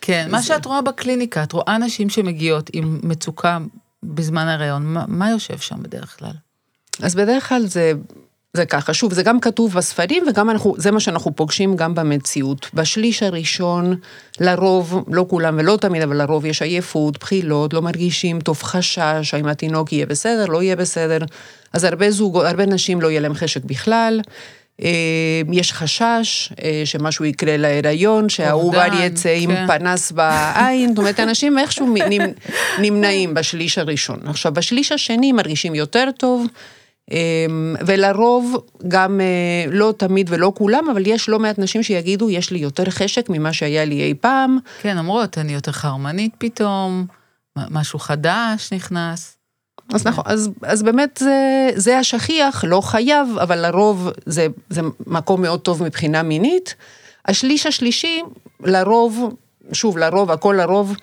כן, 0.00 0.22
זה... 0.24 0.32
מה 0.32 0.42
שאת 0.42 0.66
רואה 0.66 0.82
בקליניקה, 0.82 1.42
את 1.42 1.52
רואה 1.52 1.78
נשים 1.78 2.10
שמגיעות 2.10 2.70
עם 2.72 3.00
מצוקה 3.02 3.58
בזמן 4.02 4.46
ההיריון, 4.46 4.86
מה, 4.86 5.04
מה 5.08 5.30
יושב 5.30 5.58
שם 5.58 5.82
בדרך 5.82 6.18
כלל? 6.18 6.32
אז 7.02 7.14
בדרך 7.14 7.48
כלל 7.48 7.66
זה 7.66 7.92
זה 8.54 8.66
ככה, 8.66 8.94
שוב, 8.94 9.12
זה 9.12 9.22
גם 9.22 9.40
כתוב 9.40 9.74
בספרים 9.74 10.24
וגם 10.28 10.50
אנחנו, 10.50 10.74
זה 10.78 10.90
מה 10.90 11.00
שאנחנו 11.00 11.36
פוגשים 11.36 11.76
גם 11.76 11.94
במציאות. 11.94 12.70
בשליש 12.74 13.22
הראשון, 13.22 13.96
לרוב, 14.40 15.04
לא 15.08 15.26
כולם 15.28 15.56
ולא 15.58 15.76
תמיד, 15.80 16.02
אבל 16.02 16.16
לרוב 16.16 16.44
יש 16.44 16.62
עייפות, 16.62 17.18
בחילות, 17.18 17.74
לא 17.74 17.82
מרגישים 17.82 18.40
טוב 18.40 18.62
חשש, 18.62 19.34
האם 19.34 19.46
התינוק 19.46 19.92
יהיה 19.92 20.06
בסדר, 20.06 20.46
לא 20.46 20.62
יהיה 20.62 20.76
בסדר. 20.76 21.18
אז 21.72 21.84
הרבה 21.84 22.10
זוגות, 22.10 22.46
הרבה 22.46 22.66
נשים 22.66 23.00
לא 23.00 23.10
יהיה 23.10 23.20
להם 23.20 23.34
חשק 23.34 23.64
בכלל. 23.64 24.20
אה, 24.82 25.42
יש 25.52 25.72
חשש 25.72 26.52
אה, 26.62 26.82
שמשהו 26.84 27.24
יקרה 27.24 27.56
להיריון, 27.56 28.28
שהעובר 28.28 28.88
יצא 29.00 29.38
כן. 29.40 29.50
עם 29.50 29.66
פנס 29.66 30.12
בעין, 30.12 30.88
זאת 30.88 30.98
אומרת, 30.98 31.20
אנשים 31.20 31.58
איכשהו 31.58 31.94
נמנעים 32.78 33.34
בשליש 33.34 33.78
הראשון. 33.78 34.20
עכשיו, 34.24 34.52
בשליש 34.52 34.92
השני 34.92 35.32
מרגישים 35.32 35.74
יותר 35.74 36.08
טוב. 36.18 36.46
אמ, 37.10 37.76
ולרוב, 37.86 38.56
גם 38.88 39.20
אה, 39.20 39.70
לא 39.72 39.94
תמיד 39.96 40.26
ולא 40.32 40.52
כולם, 40.56 40.90
אבל 40.90 41.06
יש 41.06 41.28
לא 41.28 41.38
מעט 41.38 41.58
נשים 41.58 41.82
שיגידו, 41.82 42.30
יש 42.30 42.50
לי 42.50 42.58
יותר 42.58 42.90
חשק 42.90 43.26
ממה 43.28 43.52
שהיה 43.52 43.84
לי 43.84 44.02
אי 44.02 44.14
פעם. 44.14 44.58
כן, 44.82 44.98
אומרות, 44.98 45.38
אני 45.38 45.52
יותר 45.52 45.72
חרמנית 45.72 46.34
פתאום, 46.38 47.06
משהו 47.56 47.98
חדש 47.98 48.72
נכנס. 48.72 49.36
אז 49.94 50.06
נכון, 50.06 50.24
אז, 50.26 50.50
אז 50.62 50.82
באמת 50.82 51.20
זה, 51.20 51.70
זה 51.74 51.98
השכיח, 51.98 52.64
לא 52.64 52.80
חייב, 52.80 53.28
אבל 53.42 53.66
לרוב 53.66 54.08
זה, 54.26 54.46
זה 54.70 54.80
מקום 55.06 55.42
מאוד 55.42 55.60
טוב 55.60 55.82
מבחינה 55.82 56.22
מינית. 56.22 56.74
השליש 57.26 57.66
השלישי, 57.66 58.22
לרוב, 58.60 59.34
שוב, 59.72 59.98
לרוב, 59.98 60.30
הכל 60.30 60.54
לרוב, 60.58 60.96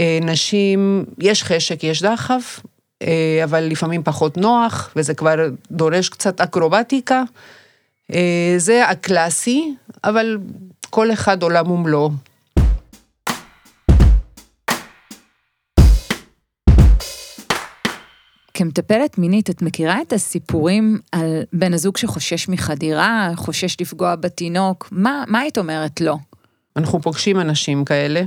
אה, 0.00 0.18
נשים, 0.22 1.04
יש 1.18 1.44
חשק, 1.44 1.84
יש 1.84 2.02
דחף, 2.02 2.60
אבל 3.44 3.60
לפעמים 3.60 4.02
פחות 4.02 4.36
נוח, 4.36 4.90
וזה 4.96 5.14
כבר 5.14 5.34
דורש 5.70 6.08
קצת 6.08 6.40
אקרובטיקה. 6.40 7.22
אה, 8.12 8.54
זה 8.56 8.88
הקלאסי, 8.88 9.74
אבל 10.04 10.38
כל 10.90 11.12
אחד 11.12 11.42
עולם 11.42 11.70
ומלואו. 11.70 12.10
כמטפלת 18.54 19.18
מינית, 19.18 19.50
את 19.50 19.62
מכירה 19.62 20.02
את 20.02 20.12
הסיפורים 20.12 20.98
על 21.12 21.42
בן 21.52 21.74
הזוג 21.74 21.96
שחושש 21.96 22.48
מחדירה, 22.48 23.30
חושש 23.36 23.80
לפגוע 23.80 24.16
בתינוק? 24.16 24.88
מה, 24.92 25.24
מה 25.26 25.38
היית 25.38 25.58
אומרת 25.58 26.00
לו? 26.00 26.18
אנחנו 26.76 27.02
פוגשים 27.02 27.40
אנשים 27.40 27.84
כאלה, 27.84 28.22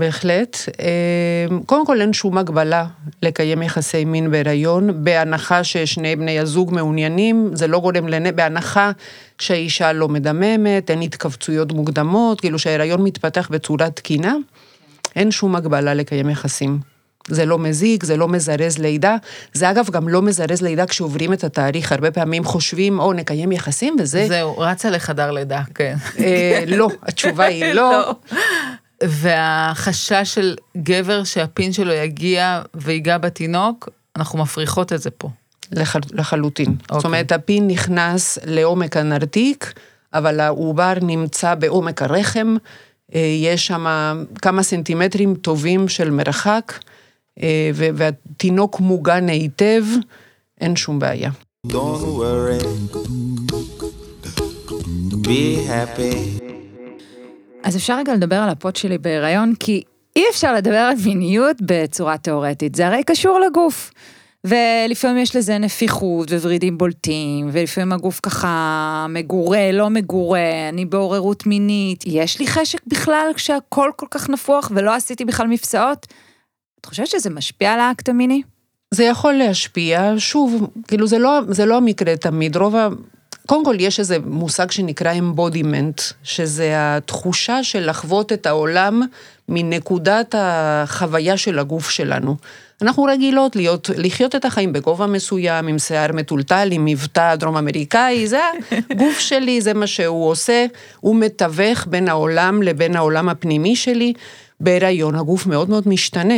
בהחלט. 0.00 0.56
אה, 0.80 1.56
קודם 1.66 1.86
כל 1.86 2.00
אין 2.00 2.12
שום 2.12 2.38
הגבלה 2.38 2.86
לקיים 3.22 3.62
יחסי 3.62 4.04
מין 4.04 4.30
בהיריון, 4.30 5.04
בהנחה 5.04 5.64
ששני 5.64 6.16
בני 6.16 6.38
הזוג 6.38 6.74
מעוניינים, 6.74 7.50
זה 7.52 7.66
לא 7.66 7.80
גורם 7.80 8.08
לנ... 8.08 8.36
בהנחה 8.36 8.90
שהאישה 9.38 9.92
לא 9.92 10.08
מדממת, 10.08 10.90
אין 10.90 11.02
התכווצויות 11.02 11.72
מוקדמות, 11.72 12.40
כאילו 12.40 12.58
שההיריון 12.58 13.02
מתפתח 13.02 13.48
בצורה 13.50 13.90
תקינה, 13.90 14.34
אין 15.16 15.30
שום 15.30 15.56
הגבלה 15.56 15.94
לקיים 15.94 16.30
יחסים. 16.30 16.78
זה 17.28 17.46
לא 17.46 17.58
מזיק, 17.58 18.04
זה 18.04 18.16
לא 18.16 18.28
מזרז 18.28 18.78
לידה. 18.78 19.16
זה 19.52 19.70
אגב 19.70 19.90
גם 19.90 20.08
לא 20.08 20.22
מזרז 20.22 20.62
לידה 20.62 20.86
כשעוברים 20.86 21.32
את 21.32 21.44
התאריך. 21.44 21.92
הרבה 21.92 22.10
פעמים 22.10 22.44
חושבים, 22.44 23.00
או 23.00 23.12
נקיים 23.12 23.52
יחסים, 23.52 23.96
וזה... 23.98 24.26
זהו, 24.28 24.58
רצה 24.58 24.90
לחדר 24.90 25.30
לידה, 25.30 25.62
כן. 25.74 25.94
אה, 26.18 26.64
לא, 26.66 26.88
התשובה 27.02 27.44
היא 27.44 27.72
לא. 27.72 28.14
והחשש 29.04 30.34
של 30.34 30.56
גבר 30.76 31.24
שהפין 31.24 31.72
שלו 31.72 31.92
יגיע 31.92 32.62
ויגע 32.74 33.18
בתינוק, 33.18 33.88
אנחנו 34.16 34.38
מפריחות 34.38 34.92
את 34.92 35.02
זה 35.02 35.10
פה. 35.10 35.28
לח, 35.72 35.96
לחלוטין. 36.12 36.68
Okay. 36.68 36.70
זאת 36.82 36.90
אוקיי. 36.90 37.08
אומרת, 37.08 37.32
הפין 37.32 37.66
נכנס 37.68 38.38
לעומק 38.44 38.96
הנרתיק, 38.96 39.72
אבל 40.14 40.40
העובר 40.40 40.92
נמצא 41.02 41.54
בעומק 41.54 42.02
הרחם. 42.02 42.56
אה, 43.14 43.20
יש 43.42 43.66
שם 43.66 43.86
כמה 44.42 44.62
סנטימטרים 44.62 45.34
טובים 45.34 45.88
של 45.88 46.10
מרחק. 46.10 46.72
אה, 47.42 47.70
והתינוק 47.74 48.80
מוגן 48.80 49.28
היטב, 49.28 49.82
אין 50.60 50.76
שום 50.76 50.98
בעיה. 50.98 51.30
Don't 51.66 51.72
worry, 52.20 52.62
be 55.26 55.66
happy. 55.68 56.49
אז 57.62 57.76
אפשר 57.76 57.98
רגע 57.98 58.14
לדבר 58.14 58.36
על 58.36 58.48
הפוט 58.48 58.76
שלי 58.76 58.98
בהיריון, 58.98 59.54
כי 59.60 59.82
אי 60.16 60.24
אפשר 60.30 60.54
לדבר 60.54 60.76
על 60.76 60.94
מיניות 61.04 61.56
בצורה 61.62 62.18
תאורטית, 62.18 62.74
זה 62.74 62.86
הרי 62.86 63.02
קשור 63.04 63.40
לגוף. 63.40 63.92
ולפעמים 64.44 65.22
יש 65.22 65.36
לזה 65.36 65.58
נפיחות 65.58 66.30
וורידים 66.30 66.78
בולטים, 66.78 67.48
ולפעמים 67.52 67.92
הגוף 67.92 68.20
ככה 68.22 69.06
מגורה, 69.08 69.72
לא 69.72 69.90
מגורה, 69.90 70.68
אני 70.68 70.84
בעוררות 70.84 71.46
מינית, 71.46 72.04
יש 72.06 72.38
לי 72.38 72.46
חשק 72.46 72.80
בכלל 72.86 73.30
כשהכל 73.34 73.90
כל 73.96 74.06
כך 74.10 74.30
נפוח 74.30 74.72
ולא 74.74 74.94
עשיתי 74.94 75.24
בכלל 75.24 75.46
מפסעות? 75.46 76.06
את 76.80 76.86
חושבת 76.86 77.06
שזה 77.06 77.30
משפיע 77.30 77.72
על 77.72 77.80
האקט 77.80 78.08
המיני? 78.08 78.42
זה 78.94 79.04
יכול 79.04 79.32
להשפיע, 79.32 80.14
שוב, 80.18 80.70
כאילו 80.88 81.06
זה 81.06 81.18
לא, 81.18 81.40
זה 81.48 81.66
לא 81.66 81.76
המקרה 81.76 82.16
תמיד, 82.16 82.56
רוב. 82.56 82.74
קודם 83.50 83.64
כל 83.64 83.76
יש 83.78 84.00
איזה 84.00 84.16
מושג 84.26 84.70
שנקרא 84.70 85.12
אמבודימנט, 85.12 86.00
שזה 86.22 86.72
התחושה 86.76 87.64
של 87.64 87.90
לחוות 87.90 88.32
את 88.32 88.46
העולם 88.46 89.02
מנקודת 89.48 90.34
החוויה 90.38 91.36
של 91.36 91.58
הגוף 91.58 91.90
שלנו. 91.90 92.36
אנחנו 92.82 93.04
רגילות 93.04 93.56
להיות, 93.56 93.90
לחיות 93.96 94.34
את 94.34 94.44
החיים 94.44 94.72
בגובה 94.72 95.06
מסוים, 95.06 95.68
עם 95.68 95.78
שיער 95.78 96.12
מטולטל, 96.12 96.68
עם 96.72 96.84
מבטא 96.84 97.34
דרום 97.34 97.56
אמריקאי, 97.56 98.26
זה 98.26 98.40
הגוף 98.90 99.18
שלי, 99.28 99.60
זה 99.60 99.74
מה 99.74 99.86
שהוא 99.86 100.30
עושה, 100.30 100.66
הוא 101.00 101.16
מתווך 101.16 101.86
בין 101.86 102.08
העולם 102.08 102.62
לבין 102.62 102.96
העולם 102.96 103.28
הפנימי 103.28 103.76
שלי. 103.76 104.12
בהיריון 104.60 105.14
הגוף 105.14 105.46
מאוד 105.46 105.70
מאוד 105.70 105.88
משתנה. 105.88 106.34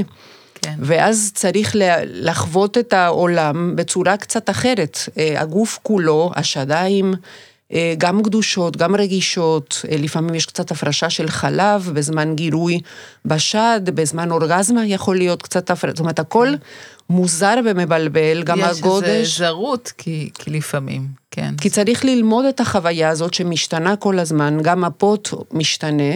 כן. 0.62 0.74
ואז 0.78 1.30
צריך 1.34 1.76
לחוות 2.04 2.78
את 2.78 2.92
העולם 2.92 3.76
בצורה 3.76 4.16
קצת 4.16 4.50
אחרת. 4.50 4.98
אה, 5.18 5.40
הגוף 5.40 5.78
כולו, 5.82 6.30
השדיים, 6.36 7.14
אה, 7.72 7.94
גם 7.98 8.22
גדושות, 8.22 8.76
גם 8.76 8.96
רגישות, 8.96 9.84
אה, 9.90 9.96
לפעמים 9.96 10.34
יש 10.34 10.46
קצת 10.46 10.70
הפרשה 10.70 11.10
של 11.10 11.28
חלב 11.28 11.90
בזמן 11.94 12.34
גירוי 12.34 12.80
בשד, 13.24 13.80
בזמן 13.84 14.30
אורגזמה 14.30 14.86
יכול 14.86 15.16
להיות 15.16 15.42
קצת 15.42 15.70
הפרשה, 15.70 15.92
זאת 15.92 16.00
אומרת, 16.00 16.18
הכל 16.18 16.54
מוזר 17.10 17.54
ומבלבל, 17.64 18.42
גם 18.42 18.58
יש 18.58 18.78
הגודש. 18.78 19.08
יש 19.08 19.14
איזה 19.14 19.44
זרות, 19.46 19.92
כי, 19.98 20.30
כי 20.34 20.50
לפעמים, 20.50 21.06
כן. 21.30 21.54
כי 21.60 21.70
צריך 21.70 22.04
ללמוד 22.04 22.44
את 22.44 22.60
החוויה 22.60 23.08
הזאת 23.08 23.34
שמשתנה 23.34 23.96
כל 23.96 24.18
הזמן, 24.18 24.58
גם 24.62 24.84
הפוט 24.84 25.28
משתנה. 25.52 26.12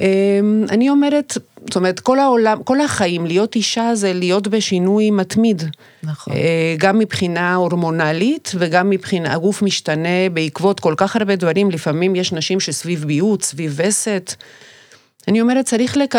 אמ, 0.00 0.64
אני 0.70 0.90
אומרת, 0.90 1.38
זאת 1.64 1.76
אומרת, 1.76 2.00
כל 2.00 2.18
העולם, 2.18 2.62
כל 2.62 2.80
החיים, 2.80 3.26
להיות 3.26 3.56
אישה 3.56 3.94
זה 3.94 4.12
להיות 4.12 4.48
בשינוי 4.48 5.10
מתמיד. 5.10 5.62
נכון. 6.02 6.34
אה, 6.34 6.74
גם 6.78 6.98
מבחינה 6.98 7.54
הורמונלית 7.54 8.52
וגם 8.58 8.90
מבחינה, 8.90 9.32
הגוף 9.32 9.62
משתנה 9.62 10.28
בעקבות 10.32 10.80
כל 10.80 10.94
כך 10.96 11.16
הרבה 11.16 11.36
דברים, 11.36 11.70
לפעמים 11.70 12.16
יש 12.16 12.32
נשים 12.32 12.60
שסביב 12.60 13.04
ביוט, 13.04 13.42
סביב 13.42 13.74
וסת. 13.76 14.34
אני 15.28 15.40
אומרת, 15.40 15.64
צריך 15.64 15.96
לק... 15.96 16.14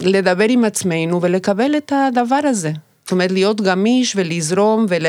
לדבר 0.00 0.46
עם 0.48 0.64
עצמנו 0.64 1.22
ולקבל 1.22 1.76
את 1.76 1.92
הדבר 1.96 2.40
הזה. 2.44 2.72
זאת 3.04 3.12
אומרת, 3.12 3.32
להיות 3.32 3.60
גמיש 3.60 4.16
ולזרום, 4.16 4.86
ול... 4.88 5.06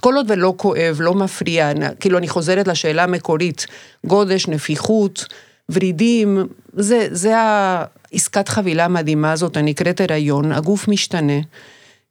כל 0.00 0.16
עוד 0.16 0.26
ולא 0.30 0.54
כואב, 0.56 0.96
לא 1.00 1.14
מפריע, 1.14 1.72
כאילו 2.00 2.18
אני 2.18 2.28
חוזרת 2.28 2.68
לשאלה 2.68 3.04
המקורית, 3.04 3.66
גודש, 4.06 4.48
נפיחות. 4.48 5.24
ורידים, 5.72 6.46
זה, 6.72 7.08
זה 7.10 7.34
העסקת 7.38 8.48
חבילה 8.48 8.84
המדהימה 8.84 9.32
הזאת, 9.32 9.56
הנקראת 9.56 10.00
הריון, 10.00 10.52
הגוף 10.52 10.88
משתנה. 10.88 11.38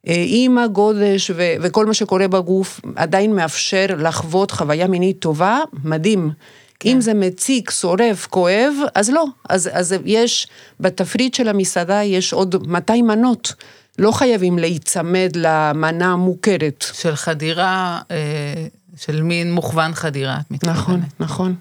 אה, 0.08 0.24
עם 0.28 0.58
הגודש 0.58 1.32
ו- 1.36 1.54
וכל 1.62 1.86
מה 1.86 1.94
שקורה 1.94 2.28
בגוף 2.28 2.82
עדיין 2.96 3.36
מאפשר 3.36 3.86
לחוות 3.98 4.52
חוויה 4.52 4.88
מינית 4.88 5.20
טובה, 5.20 5.60
מדהים. 5.84 6.32
כן. 6.80 6.90
אם 6.90 7.02
זה 7.02 7.14
מציק, 7.14 7.72
שורף, 7.72 8.28
כואב, 8.30 8.74
אז 8.96 9.10
לא. 9.10 9.26
אז, 9.50 9.70
אז 9.74 9.96
יש, 10.06 10.48
בתפריט 10.80 11.34
של 11.34 11.48
המסעדה 11.48 12.04
יש 12.04 12.34
עוד 12.34 12.68
200 12.68 13.08
מנות. 13.08 13.54
לא 14.00 14.12
חייבים 14.12 14.60
להיצמד 14.60 15.32
למנה 15.36 16.14
המוכרת. 16.14 16.86
של 16.94 17.16
חדירה, 17.16 18.02
אה, 18.12 18.68
של 18.96 19.22
מין 19.22 19.54
מוכוון 19.54 19.94
חדירה, 19.94 20.40
את 20.40 20.52
מתכוונת. 20.52 20.78
נכון, 20.80 21.02
נכון. 21.20 21.56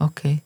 אוקיי. 0.00 0.36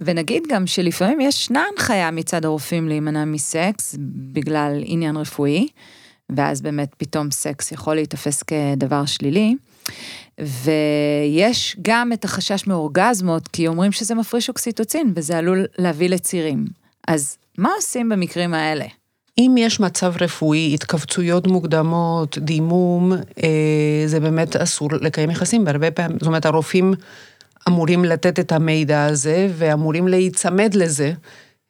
ונגיד 0.00 0.42
גם 0.48 0.66
שלפעמים 0.66 1.20
ישנה 1.20 1.64
הנחיה 1.72 2.10
מצד 2.10 2.44
הרופאים 2.44 2.88
להימנע 2.88 3.24
מסקס 3.24 3.96
בגלל 4.32 4.82
עניין 4.84 5.16
רפואי, 5.16 5.68
ואז 6.30 6.62
באמת 6.62 6.94
פתאום 6.96 7.30
סקס 7.30 7.72
יכול 7.72 7.94
להיתפס 7.94 8.42
כדבר 8.42 9.06
שלילי. 9.06 9.54
ויש 10.40 11.76
גם 11.82 12.12
את 12.12 12.24
החשש 12.24 12.66
מאורגזמות, 12.66 13.48
כי 13.48 13.68
אומרים 13.68 13.92
שזה 13.92 14.14
מפריש 14.14 14.48
אוקסיטוצין, 14.48 15.12
וזה 15.16 15.38
עלול 15.38 15.66
להביא 15.78 16.08
לצירים. 16.08 16.64
אז 17.08 17.38
מה 17.58 17.68
עושים 17.76 18.08
במקרים 18.08 18.54
האלה? 18.54 18.84
אם 19.38 19.54
יש 19.58 19.80
מצב 19.80 20.12
רפואי, 20.20 20.74
התכווצויות 20.74 21.46
מוקדמות, 21.46 22.38
דימום, 22.38 23.12
אה, 23.12 24.02
זה 24.06 24.20
באמת 24.20 24.56
אסור 24.56 24.88
לקיים 24.92 25.30
יחסים 25.30 25.64
בהרבה 25.64 25.90
פעמים, 25.90 26.18
זאת 26.18 26.26
אומרת 26.26 26.46
הרופאים 26.46 26.94
אמורים 27.68 28.04
לתת 28.04 28.40
את 28.40 28.52
המידע 28.52 29.04
הזה 29.04 29.48
ואמורים 29.56 30.08
להיצמד 30.08 30.74
לזה, 30.74 31.12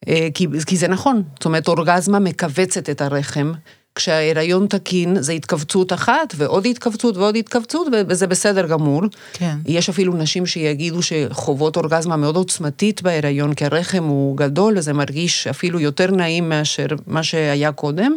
אה, 0.09 0.29
כי, 0.35 0.47
כי 0.67 0.77
זה 0.77 0.89
נכון. 0.89 1.23
זאת 1.35 1.45
אומרת, 1.45 1.69
אורגזמה 1.69 2.19
מכווצת 2.19 2.91
את 2.91 3.01
הרחם. 3.01 3.53
כשההיריון 3.97 4.67
תקין 4.67 5.23
זה 5.23 5.33
התכווצות 5.33 5.93
אחת 5.93 6.35
ועוד 6.37 6.67
התכווצות 6.67 7.17
ועוד 7.17 7.37
התכווצות 7.37 7.87
וזה 8.09 8.27
בסדר 8.27 8.67
גמור. 8.67 9.03
כן. 9.33 9.57
יש 9.67 9.89
אפילו 9.89 10.17
נשים 10.17 10.47
שיגידו 10.47 11.01
שחוות 11.03 11.77
אורגזמה 11.77 12.17
מאוד 12.17 12.37
עוצמתית 12.37 13.03
בהיריון, 13.03 13.55
כי 13.55 13.65
הרחם 13.65 14.05
הוא 14.05 14.37
גדול, 14.37 14.79
וזה 14.79 14.93
מרגיש 14.93 15.47
אפילו 15.47 15.81
יותר 15.81 16.11
נעים 16.11 16.49
מאשר 16.49 16.87
מה 17.07 17.23
שהיה 17.23 17.73
קודם. 17.73 18.13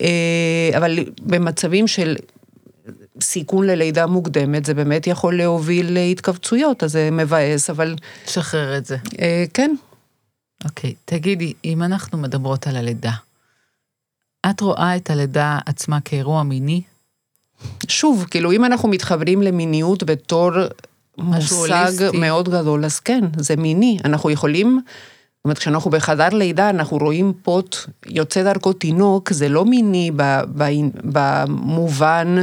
אה, 0.00 0.70
אבל 0.76 0.98
במצבים 1.22 1.86
של 1.86 2.16
סיכון 3.20 3.66
ללידה 3.66 4.06
מוקדמת, 4.06 4.64
זה 4.64 4.74
באמת 4.74 5.06
יכול 5.06 5.38
להוביל 5.38 5.92
להתכווצויות, 5.92 6.82
אז 6.82 6.92
זה 6.92 7.08
מבאס, 7.12 7.70
אבל... 7.70 7.94
שחרר 8.26 8.78
את 8.78 8.86
זה. 8.86 8.96
אה, 9.20 9.44
כן. 9.54 9.74
אוקיי, 10.64 10.94
תגידי, 11.04 11.52
אם 11.64 11.82
אנחנו 11.82 12.18
מדברות 12.18 12.66
על 12.66 12.76
הלידה, 12.76 13.12
את 14.50 14.60
רואה 14.60 14.96
את 14.96 15.10
הלידה 15.10 15.58
עצמה 15.66 16.00
כאירוע 16.00 16.42
מיני? 16.42 16.82
שוב, 17.88 18.26
כאילו, 18.30 18.52
אם 18.52 18.64
אנחנו 18.64 18.88
מתחברים 18.88 19.42
למיניות 19.42 20.02
בתור 20.02 20.50
מושג 21.18 21.54
הוליסטי. 21.54 22.18
מאוד 22.18 22.48
גדול, 22.48 22.84
אז 22.84 23.00
כן, 23.00 23.24
זה 23.36 23.56
מיני. 23.56 23.98
אנחנו 24.04 24.30
יכולים, 24.30 24.80
זאת 25.36 25.44
אומרת, 25.44 25.58
כשאנחנו 25.58 25.90
בחדר 25.90 26.28
לידה, 26.28 26.70
אנחנו 26.70 26.96
רואים 26.96 27.32
פוט, 27.42 27.76
יוצא 28.06 28.42
דרכו 28.42 28.72
תינוק, 28.72 29.32
זה 29.32 29.48
לא 29.48 29.64
מיני 29.64 30.10
במובן 31.04 32.36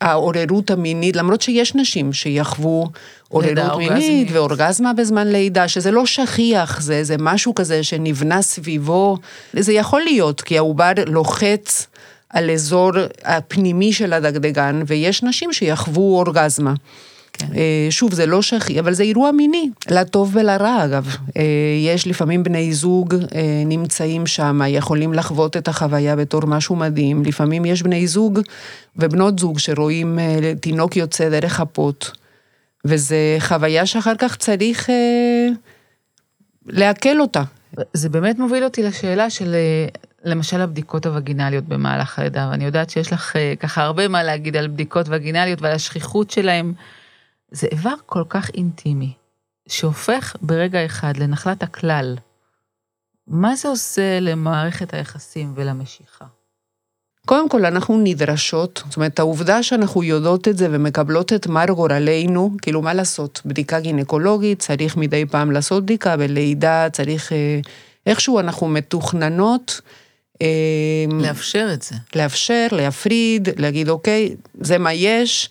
העוררות 0.00 0.70
המינית, 0.70 1.16
למרות 1.16 1.42
שיש 1.42 1.74
נשים 1.74 2.12
שיחוו 2.12 2.88
עוררות 3.28 3.78
מינית. 3.78 4.28
ואורגזמה 4.32 4.92
בזמן 4.92 5.28
לידה, 5.28 5.68
שזה 5.68 5.90
לא 5.90 6.06
שכיח, 6.06 6.80
זה, 6.80 7.04
זה 7.04 7.16
משהו 7.18 7.54
כזה 7.54 7.82
שנבנה 7.82 8.42
סביבו. 8.42 9.16
זה 9.52 9.72
יכול 9.72 10.02
להיות, 10.02 10.40
כי 10.40 10.58
העובר 10.58 10.92
לוחץ 11.06 11.86
על 12.30 12.50
אזור 12.50 12.90
הפנימי 13.24 13.92
של 13.92 14.12
הדגדגן, 14.12 14.82
ויש 14.86 15.22
נשים 15.22 15.52
שיחוו 15.52 16.18
אורגזמה. 16.18 16.74
כן. 17.38 17.46
אה, 17.56 17.86
שוב, 17.90 18.14
זה 18.14 18.26
לא 18.26 18.42
שכיח, 18.42 18.78
אבל 18.78 18.92
זה 18.94 19.02
אירוע 19.02 19.30
מיני, 19.32 19.70
לטוב 19.90 20.36
ולרע 20.36 20.84
אגב. 20.84 21.16
אה, 21.36 21.42
יש 21.84 22.06
לפעמים 22.06 22.42
בני 22.42 22.72
זוג 22.72 23.14
אה, 23.14 23.62
נמצאים 23.66 24.26
שם, 24.26 24.60
יכולים 24.68 25.14
לחוות 25.14 25.56
את 25.56 25.68
החוויה 25.68 26.16
בתור 26.16 26.46
משהו 26.46 26.76
מדהים. 26.76 27.22
לפעמים 27.24 27.64
יש 27.64 27.82
בני 27.82 28.06
זוג 28.06 28.40
ובנות 28.96 29.38
זוג 29.38 29.58
שרואים 29.58 30.18
תינוק 30.60 30.96
יוצא 30.96 31.28
דרך 31.28 31.60
הפוט, 31.60 32.10
וזה 32.84 33.36
חוויה 33.40 33.86
שאחר 33.86 34.14
כך 34.18 34.36
צריך 34.36 34.90
לעכל 36.66 37.20
אותה. 37.20 37.42
זה 37.92 38.08
באמת 38.08 38.38
מוביל 38.38 38.64
אותי 38.64 38.82
לשאלה 38.82 39.30
של, 39.30 39.54
למשל, 40.24 40.60
הבדיקות 40.60 41.06
הווגינליות 41.06 41.64
במהלך 41.64 42.18
הלידה, 42.18 42.48
ואני 42.50 42.64
יודעת 42.64 42.90
שיש 42.90 43.12
לך 43.12 43.36
ככה 43.60 43.82
הרבה 43.82 44.08
מה 44.08 44.22
להגיד 44.22 44.56
על 44.56 44.68
בדיקות 44.68 45.06
וגינליות 45.08 45.62
ועל 45.62 45.72
השכיחות 45.72 46.30
שלהם. 46.30 46.72
זה 47.50 47.66
איבר 47.66 47.94
כל 48.06 48.24
כך 48.28 48.50
אינטימי, 48.54 49.12
שהופך 49.68 50.36
ברגע 50.42 50.86
אחד 50.86 51.16
לנחלת 51.16 51.62
הכלל. 51.62 52.16
מה 53.26 53.56
זה 53.56 53.68
עושה 53.68 54.20
למערכת 54.20 54.94
היחסים 54.94 55.52
ולמשיכה? 55.56 56.24
קודם 57.26 57.48
כל, 57.48 57.64
אנחנו 57.64 58.00
נדרשות, 58.04 58.82
זאת 58.86 58.96
אומרת, 58.96 59.18
העובדה 59.18 59.62
שאנחנו 59.62 60.02
יודעות 60.02 60.48
את 60.48 60.58
זה 60.58 60.68
ומקבלות 60.70 61.32
את 61.32 61.46
מר 61.46 61.64
גורלנו, 61.66 62.50
כאילו, 62.62 62.82
מה 62.82 62.94
לעשות? 62.94 63.42
בדיקה 63.44 63.80
גינקולוגית, 63.80 64.58
צריך 64.58 64.96
מדי 64.96 65.26
פעם 65.26 65.50
לעשות 65.50 65.82
בדיקה, 65.82 66.16
בלידה 66.16 66.86
צריך, 66.92 67.32
אה, 67.32 67.60
איכשהו 68.06 68.40
אנחנו 68.40 68.68
מתוכננות. 68.68 69.80
אה, 70.42 70.46
לאפשר 71.20 71.68
את 71.72 71.82
זה. 71.82 71.94
לאפשר, 72.16 72.66
להפריד, 72.72 73.48
להגיד, 73.56 73.88
אוקיי, 73.88 74.36
זה 74.60 74.78
מה 74.78 74.92
יש, 74.92 75.50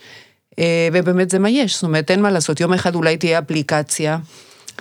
ובאמת 0.93 1.29
זה 1.29 1.39
מה 1.39 1.49
יש, 1.49 1.73
זאת 1.73 1.83
אומרת, 1.83 2.11
אין 2.11 2.21
מה 2.21 2.31
לעשות. 2.31 2.59
יום 2.59 2.73
אחד 2.73 2.95
אולי 2.95 3.17
תהיה 3.17 3.39
אפליקציה 3.39 4.17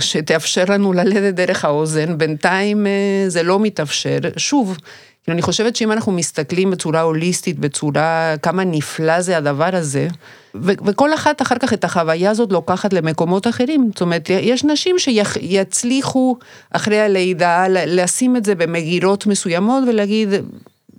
שתאפשר 0.01 0.65
לנו 0.69 0.93
ללדת 0.93 1.35
דרך 1.35 1.65
האוזן, 1.65 2.19
בינתיים 2.19 2.87
אה, 2.87 3.25
זה 3.29 3.43
לא 3.43 3.61
מתאפשר. 3.61 4.19
שוב, 4.37 4.77
כאילו, 5.25 5.35
אני 5.35 5.43
חושבת 5.43 5.77
שאם 5.77 5.93
אנחנו 5.93 6.13
מסתכלים 6.13 6.71
בצורה 6.71 7.01
הוליסטית, 7.01 7.59
בצורה 7.59 8.35
כמה 8.43 8.65
נפלא 8.65 9.21
זה 9.21 9.37
הדבר 9.37 9.77
הזה, 9.77 10.09
ו- 10.55 10.73
וכל 10.87 11.15
אחת 11.15 11.43
אחר 11.43 11.59
כך 11.59 11.73
את 11.73 11.85
החוויה 11.85 12.31
הזאת 12.31 12.53
לוקחת 12.53 12.93
למקומות 12.93 13.47
אחרים. 13.47 13.91
זאת 13.93 14.01
אומרת, 14.01 14.31
יש 14.31 14.65
נשים 14.65 14.97
שיצליחו 14.99 16.37
אחרי 16.71 17.01
הלידה 17.01 17.67
לשים 17.69 18.37
את 18.37 18.45
זה 18.45 18.55
במגירות 18.55 19.27
מסוימות 19.27 19.85
ולהגיד, 19.89 20.29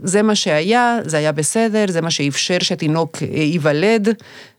זה 0.04 0.22
מה 0.22 0.36
שהיה, 0.36 1.00
זה 1.06 1.18
היה 1.18 1.32
בסדר, 1.32 1.86
זה 1.88 2.02
מה 2.02 2.12
שאפשר 2.12 2.58
שהתינוק 2.62 3.18
אה, 3.24 3.28
ייוולד, 3.38 4.10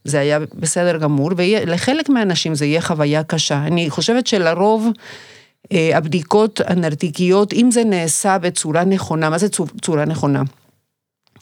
זה 0.04 0.20
היה 0.20 0.38
בסדר 0.54 0.96
גמור, 0.98 1.30
ולחלק 1.36 2.08
מהאנשים 2.08 2.54
זה 2.54 2.66
יהיה 2.66 2.80
חוויה 2.80 3.22
קשה. 3.22 3.62
אני 3.66 3.90
חושבת 3.90 4.26
שלרוב 4.26 4.86
אה, 5.72 5.90
הבדיקות 5.94 6.60
הנרתיקיות, 6.66 7.52
אם 7.52 7.70
זה 7.70 7.84
נעשה 7.84 8.38
בצורה 8.38 8.84
נכונה, 8.84 9.30
מה 9.30 9.38
זה 9.38 9.48
צור- 9.48 9.68
צורה 9.82 10.04
נכונה? 10.04 10.42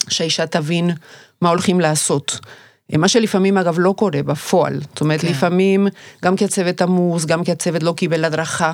שהאישה 0.08 0.46
תבין 0.46 0.90
מה 1.40 1.48
הולכים 1.48 1.80
לעשות. 1.80 2.38
אה, 2.92 2.98
מה 2.98 3.08
שלפעמים 3.08 3.58
אגב 3.58 3.74
לא 3.78 3.94
קורה 3.96 4.22
בפועל, 4.22 4.80
זאת 4.80 5.00
אומרת 5.00 5.20
כן. 5.20 5.28
לפעמים 5.28 5.88
גם 6.24 6.36
כי 6.36 6.44
הצוות 6.44 6.82
עמוס, 6.82 7.24
גם 7.24 7.44
כי 7.44 7.52
הצוות 7.52 7.82
לא 7.82 7.92
קיבל 7.96 8.24
הדרכה, 8.24 8.72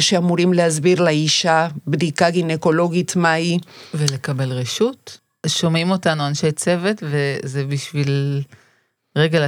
שאמורים 0.00 0.52
להסביר 0.52 1.02
לאישה 1.02 1.68
בדיקה 1.86 2.30
גינקולוגית 2.30 3.16
מהי. 3.16 3.58
ולקבל 3.94 4.52
רשות. 4.52 5.18
שומעים 5.46 5.90
אותנו 5.90 6.26
אנשי 6.26 6.52
צוות, 6.52 7.02
וזה 7.02 7.64
בשביל 7.64 8.42
רגע 9.16 9.46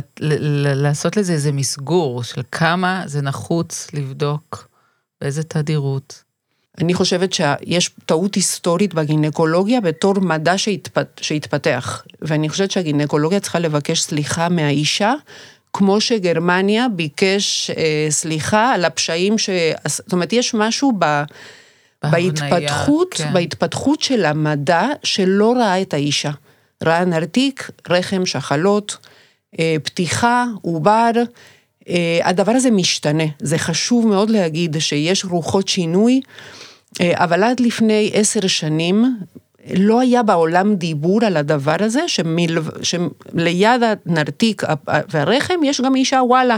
לעשות 0.75 1.17
לזה 1.17 1.33
איזה 1.33 1.53
מסגור 1.53 2.23
של 2.23 2.43
כמה 2.53 3.03
זה 3.07 3.23
נחוץ 3.23 3.89
לבדוק, 3.93 4.69
באיזה 5.21 5.43
תדירות. 5.43 6.23
אני 6.79 6.95
חושבת 6.95 7.33
שיש 7.33 7.91
טעות 8.07 8.35
היסטורית 8.35 8.95
בגינקולוגיה 8.95 9.81
בתור 9.81 10.21
מדע 10.21 10.59
שהתפת, 10.59 11.21
שהתפתח, 11.21 12.05
ואני 12.23 12.49
חושבת 12.49 12.71
שהגינקולוגיה 12.71 13.41
צריכה 13.41 13.59
לבקש 13.59 14.01
סליחה 14.01 14.49
מהאישה, 14.49 15.13
כמו 15.73 16.01
שגרמניה 16.01 16.89
ביקש 16.89 17.71
אה, 17.71 18.07
סליחה 18.11 18.73
על 18.75 18.85
הפשעים 18.85 19.39
ש... 19.39 19.51
זאת 19.89 20.13
אומרת, 20.13 20.33
יש 20.33 20.55
משהו 20.55 20.93
ב... 20.99 21.23
בהתפתחות, 22.11 23.15
כן. 23.15 23.33
בהתפתחות 23.33 24.01
של 24.01 24.25
המדע 24.25 24.87
שלא 25.03 25.53
ראה 25.53 25.83
את 25.83 25.95
האישה. 25.95 26.31
ראה 26.83 27.05
נרתיק, 27.05 27.71
רחם, 27.89 28.27
שחלות, 28.27 28.97
אה, 29.59 29.77
פתיחה, 29.83 30.45
עובר. 30.63 31.11
אה, 31.89 32.21
הדבר 32.25 32.53
הזה 32.53 32.71
משתנה. 32.71 33.25
זה 33.39 33.59
חשוב 33.59 34.07
מאוד 34.07 34.31
להגיד 34.31 34.77
שיש 34.79 35.25
רוחות 35.25 35.69
שינוי, 35.69 36.21
אה, 37.01 37.25
אבל 37.25 37.43
עד 37.43 37.61
לפני 37.61 38.11
עשר 38.15 38.47
שנים 38.47 39.17
לא 39.75 40.01
היה 40.01 40.23
בעולם 40.23 40.75
דיבור 40.75 41.25
על 41.25 41.37
הדבר 41.37 41.77
הזה, 41.81 42.01
שמלו, 42.07 42.63
שליד 42.83 43.83
הנרתיק 44.07 44.63
והרחם 45.11 45.55
יש 45.65 45.81
גם 45.81 45.97
אישה 45.97 46.21
וואלה. 46.27 46.57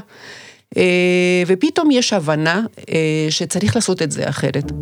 אה, 0.76 1.42
ופתאום 1.46 1.90
יש 1.90 2.12
הבנה 2.12 2.62
אה, 2.90 3.26
שצריך 3.30 3.76
לעשות 3.76 4.02
את 4.02 4.10
זה 4.10 4.28
אחרת. 4.28 4.72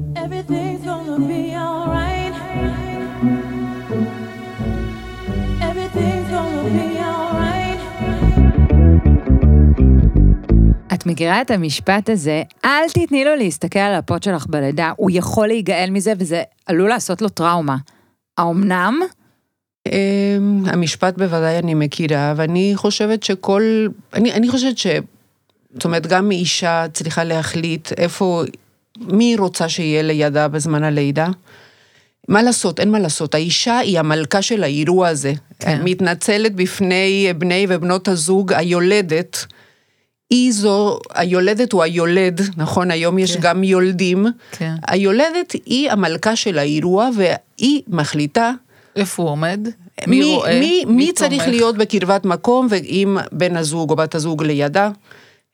את 10.94 11.06
מכירה 11.06 11.40
את 11.40 11.50
המשפט 11.50 12.08
הזה, 12.08 12.42
אל 12.64 12.88
תתני 12.94 13.24
לו 13.24 13.36
להסתכל 13.36 13.78
על 13.78 13.94
הפוט 13.94 14.22
שלך 14.22 14.46
בלידה, 14.48 14.92
הוא 14.96 15.10
יכול 15.12 15.46
להיגאל 15.46 15.90
מזה 15.90 16.12
וזה 16.18 16.42
עלול 16.66 16.88
לעשות 16.88 17.22
לו 17.22 17.28
טראומה. 17.28 17.76
האומנם? 18.38 19.00
אמ, 19.86 20.64
המשפט 20.66 21.18
בוודאי 21.18 21.58
אני 21.58 21.74
מכירה, 21.74 22.34
ואני 22.36 22.72
חושבת 22.76 23.22
שכל, 23.22 23.86
אני, 24.14 24.32
אני 24.32 24.48
חושבת 24.48 24.78
ש... 24.78 24.86
זאת 25.74 25.84
אומרת, 25.84 26.06
גם 26.06 26.30
אישה 26.30 26.86
צריכה 26.92 27.24
להחליט 27.24 27.92
איפה, 27.96 28.42
מי 28.98 29.24
היא 29.24 29.38
רוצה 29.38 29.68
שיהיה 29.68 30.02
לידה 30.02 30.48
בזמן 30.48 30.84
הלידה. 30.84 31.28
מה 32.28 32.42
לעשות, 32.42 32.80
אין 32.80 32.90
מה 32.90 32.98
לעשות, 32.98 33.34
האישה 33.34 33.78
היא 33.78 33.98
המלכה 33.98 34.42
של 34.42 34.62
האירוע 34.62 35.08
הזה. 35.08 35.32
כן. 35.58 35.80
מתנצלת 35.84 36.54
בפני 36.54 37.32
בני 37.38 37.66
ובנות 37.68 38.08
הזוג, 38.08 38.52
היולדת. 38.52 39.46
היא 40.30 40.52
זו, 40.52 40.98
היולדת 41.14 41.72
הוא 41.72 41.82
היולד, 41.82 42.40
נכון? 42.56 42.90
היום 42.90 43.18
יש 43.18 43.36
כן. 43.36 43.40
גם 43.42 43.64
יולדים. 43.64 44.26
כן. 44.52 44.74
היולדת 44.88 45.52
היא 45.66 45.90
המלכה 45.90 46.36
של 46.36 46.58
האירוע, 46.58 47.08
והיא 47.62 47.82
מחליטה 47.88 48.52
איפה 48.96 49.22
הוא 49.22 49.30
עומד? 49.30 49.68
מי 50.06 50.24
רואה? 50.24 50.60
מי, 50.60 50.84
מי 50.86 51.12
צריך 51.12 51.42
תומך? 51.42 51.54
להיות 51.54 51.76
בקרבת 51.76 52.24
מקום, 52.24 52.66
ואם 52.70 53.16
בן 53.32 53.56
הזוג 53.56 53.90
או 53.90 53.96
בת 53.96 54.14
הזוג 54.14 54.42
לידה, 54.42 54.90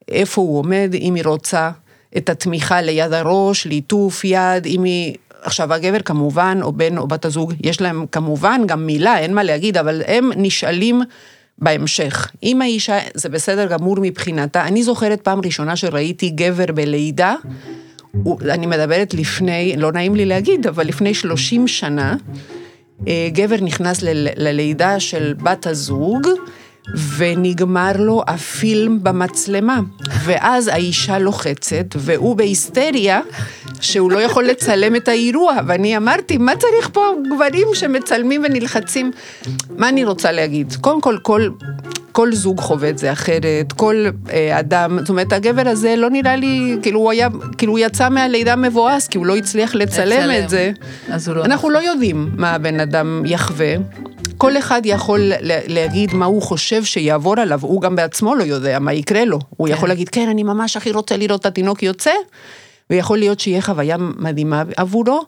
איפה 0.09 0.41
הוא 0.41 0.59
עומד, 0.59 0.91
אם 0.95 1.15
היא 1.15 1.25
רוצה 1.25 1.71
את 2.17 2.29
התמיכה 2.29 2.81
ליד 2.81 3.13
הראש, 3.13 3.67
ליטוף 3.67 4.25
יד, 4.25 4.67
אם 4.67 4.85
היא... 4.85 5.15
עכשיו, 5.43 5.75
הגבר 5.75 6.01
כמובן, 6.01 6.59
או 6.63 6.73
בן 6.73 6.99
או 6.99 7.07
בת 7.07 7.25
הזוג, 7.25 7.55
יש 7.61 7.81
להם 7.81 8.07
כמובן 8.13 8.61
גם 8.67 8.87
מילה, 8.87 9.19
אין 9.19 9.35
מה 9.35 9.43
להגיד, 9.43 9.77
אבל 9.77 10.03
הם 10.07 10.31
נשאלים 10.37 11.03
בהמשך. 11.59 12.31
אם 12.43 12.63
האישה, 12.63 12.99
זה 13.15 13.29
בסדר 13.29 13.67
גמור 13.67 13.97
מבחינתה. 14.01 14.65
אני 14.65 14.83
זוכרת 14.83 15.21
פעם 15.21 15.41
ראשונה 15.45 15.77
שראיתי 15.77 16.31
גבר 16.31 16.73
בלידה, 16.75 17.35
אני 18.51 18.67
מדברת 18.67 19.15
לפני, 19.15 19.75
לא 19.77 19.93
נעים 19.93 20.15
לי 20.15 20.25
להגיד, 20.25 20.67
אבל 20.67 20.87
לפני 20.87 21.15
30 21.15 21.69
שנה, 21.69 22.17
אה, 23.09 23.29
גבר 23.33 23.57
נכנס 23.61 24.03
ללידה 24.37 25.01
של 25.01 25.35
בת 25.43 25.67
הזוג, 25.67 26.27
ונגמר 27.17 27.93
לו 27.99 28.23
הפילם 28.27 29.03
במצלמה. 29.05 29.81
ואז 30.25 30.69
האישה 30.69 31.19
לוחצת, 31.19 31.87
והוא 31.97 32.37
בהיסטריה, 32.37 33.21
שהוא 33.81 34.11
לא 34.13 34.19
יכול 34.19 34.45
לצלם 34.45 34.97
את 34.97 35.09
האירוע. 35.09 35.55
ואני 35.67 35.97
אמרתי, 35.97 36.39
מה 36.39 36.53
צריך 36.57 36.91
פה 36.93 37.01
גברים 37.35 37.69
שמצלמים 37.75 38.43
ונלחצים? 38.45 39.11
מה 39.77 39.89
אני 39.89 40.05
רוצה 40.05 40.33
להגיד? 40.33 40.75
קודם 40.81 41.01
כל, 41.01 41.17
כל... 41.23 41.49
כל 42.13 42.33
זוג 42.33 42.61
חווה 42.61 42.89
את 42.91 42.99
זה 42.99 43.13
אחרת, 43.13 43.73
כל 43.77 44.05
אה, 44.31 44.59
אדם, 44.61 44.99
זאת 45.01 45.09
אומרת, 45.09 45.33
הגבר 45.33 45.69
הזה 45.69 45.95
לא 45.97 46.11
נראה 46.11 46.37
לי, 46.37 46.77
כאילו 46.83 47.01
הוא 47.01 47.11
היה, 47.11 47.29
כאילו 47.59 47.73
הוא 47.73 47.79
יצא 47.79 48.09
מהלידה 48.09 48.57
מבואס, 48.57 49.09
כי 49.09 49.19
הוא 49.19 49.27
לא 49.27 49.37
הצליח 49.37 49.75
לצלם 49.75 50.07
לצלם. 50.29 50.45
את 50.45 50.49
זה. 50.49 50.73
אז 51.11 51.29
הוא 51.29 51.37
לא... 51.37 51.45
אנחנו 51.45 51.71
לא 51.71 51.79
יודעים 51.79 52.31
מה 52.37 52.51
הבן 52.55 52.81
אדם 52.81 53.23
יחווה. 53.27 53.75
כל 54.37 54.59
אחד 54.59 54.83
יכול 54.85 55.21
לה- 55.21 55.37
להגיד 55.67 56.15
מה 56.15 56.25
הוא 56.27 56.43
חושב 56.43 56.78
שיעבור 56.85 57.41
עליו, 57.41 57.59
הוא 57.63 57.81
גם 57.81 57.97
בעצמו 57.97 58.35
לא 58.35 58.45
יודע 58.45 58.79
מה 58.79 58.93
יקרה 58.93 59.25
לו. 59.25 59.39
הוא 59.57 59.69
כן. 59.69 59.75
יכול 59.75 59.89
להגיד, 59.89 60.09
כן, 60.09 60.29
אני 60.29 60.43
ממש 60.43 60.77
הכי 60.77 60.91
רוצה 60.93 61.17
לראות 61.17 61.41
את 61.41 61.47
התינוק 61.47 61.83
יוצא, 61.83 62.11
ויכול 62.91 63.19
להיות 63.19 63.41
שיהיה 63.41 63.63
חוויה 63.63 63.97
מדהימה 63.99 64.63
עבורו, 64.77 65.21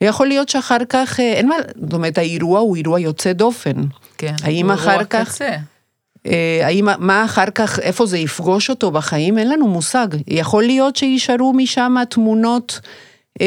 ויכול 0.00 0.26
להיות 0.26 0.48
שאחר 0.48 0.78
כך, 0.88 1.20
אה, 1.20 1.32
אין 1.32 1.48
מה, 1.48 1.54
זאת 1.82 1.92
אומרת, 1.92 2.18
האירוע 2.18 2.60
הוא 2.60 2.76
אירוע 2.76 3.00
יוצא 3.00 3.32
דופן. 3.32 3.72
כן. 4.18 4.34
הוא 4.44 4.48
אירוע 4.48 5.04
כך- 5.04 5.28
קצה. 5.34 5.50
אה, 6.26 6.60
האם, 6.62 6.88
מה 6.98 7.24
אחר 7.24 7.50
כך, 7.54 7.78
איפה 7.78 8.06
זה 8.06 8.18
יפגוש 8.18 8.70
אותו 8.70 8.90
בחיים, 8.90 9.38
אין 9.38 9.48
לנו 9.50 9.68
מושג. 9.68 10.06
יכול 10.26 10.62
להיות 10.62 10.96
שיישארו 10.96 11.52
משם 11.52 11.94
תמונות 12.10 12.80
אה, 13.40 13.46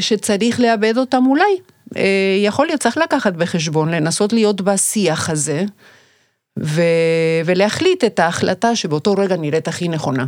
שצריך 0.00 0.60
לאבד 0.60 0.98
אותם 0.98 1.22
אולי. 1.26 1.56
אה, 1.96 2.02
יכול 2.44 2.66
להיות, 2.66 2.80
צריך 2.80 2.96
לקחת 2.96 3.32
בחשבון, 3.32 3.88
לנסות 3.90 4.32
להיות 4.32 4.60
בשיח 4.60 5.30
הזה, 5.30 5.64
ו, 6.58 6.82
ולהחליט 7.44 8.04
את 8.04 8.18
ההחלטה 8.18 8.76
שבאותו 8.76 9.12
רגע 9.12 9.36
נראית 9.36 9.68
הכי 9.68 9.88
נכונה. 9.88 10.26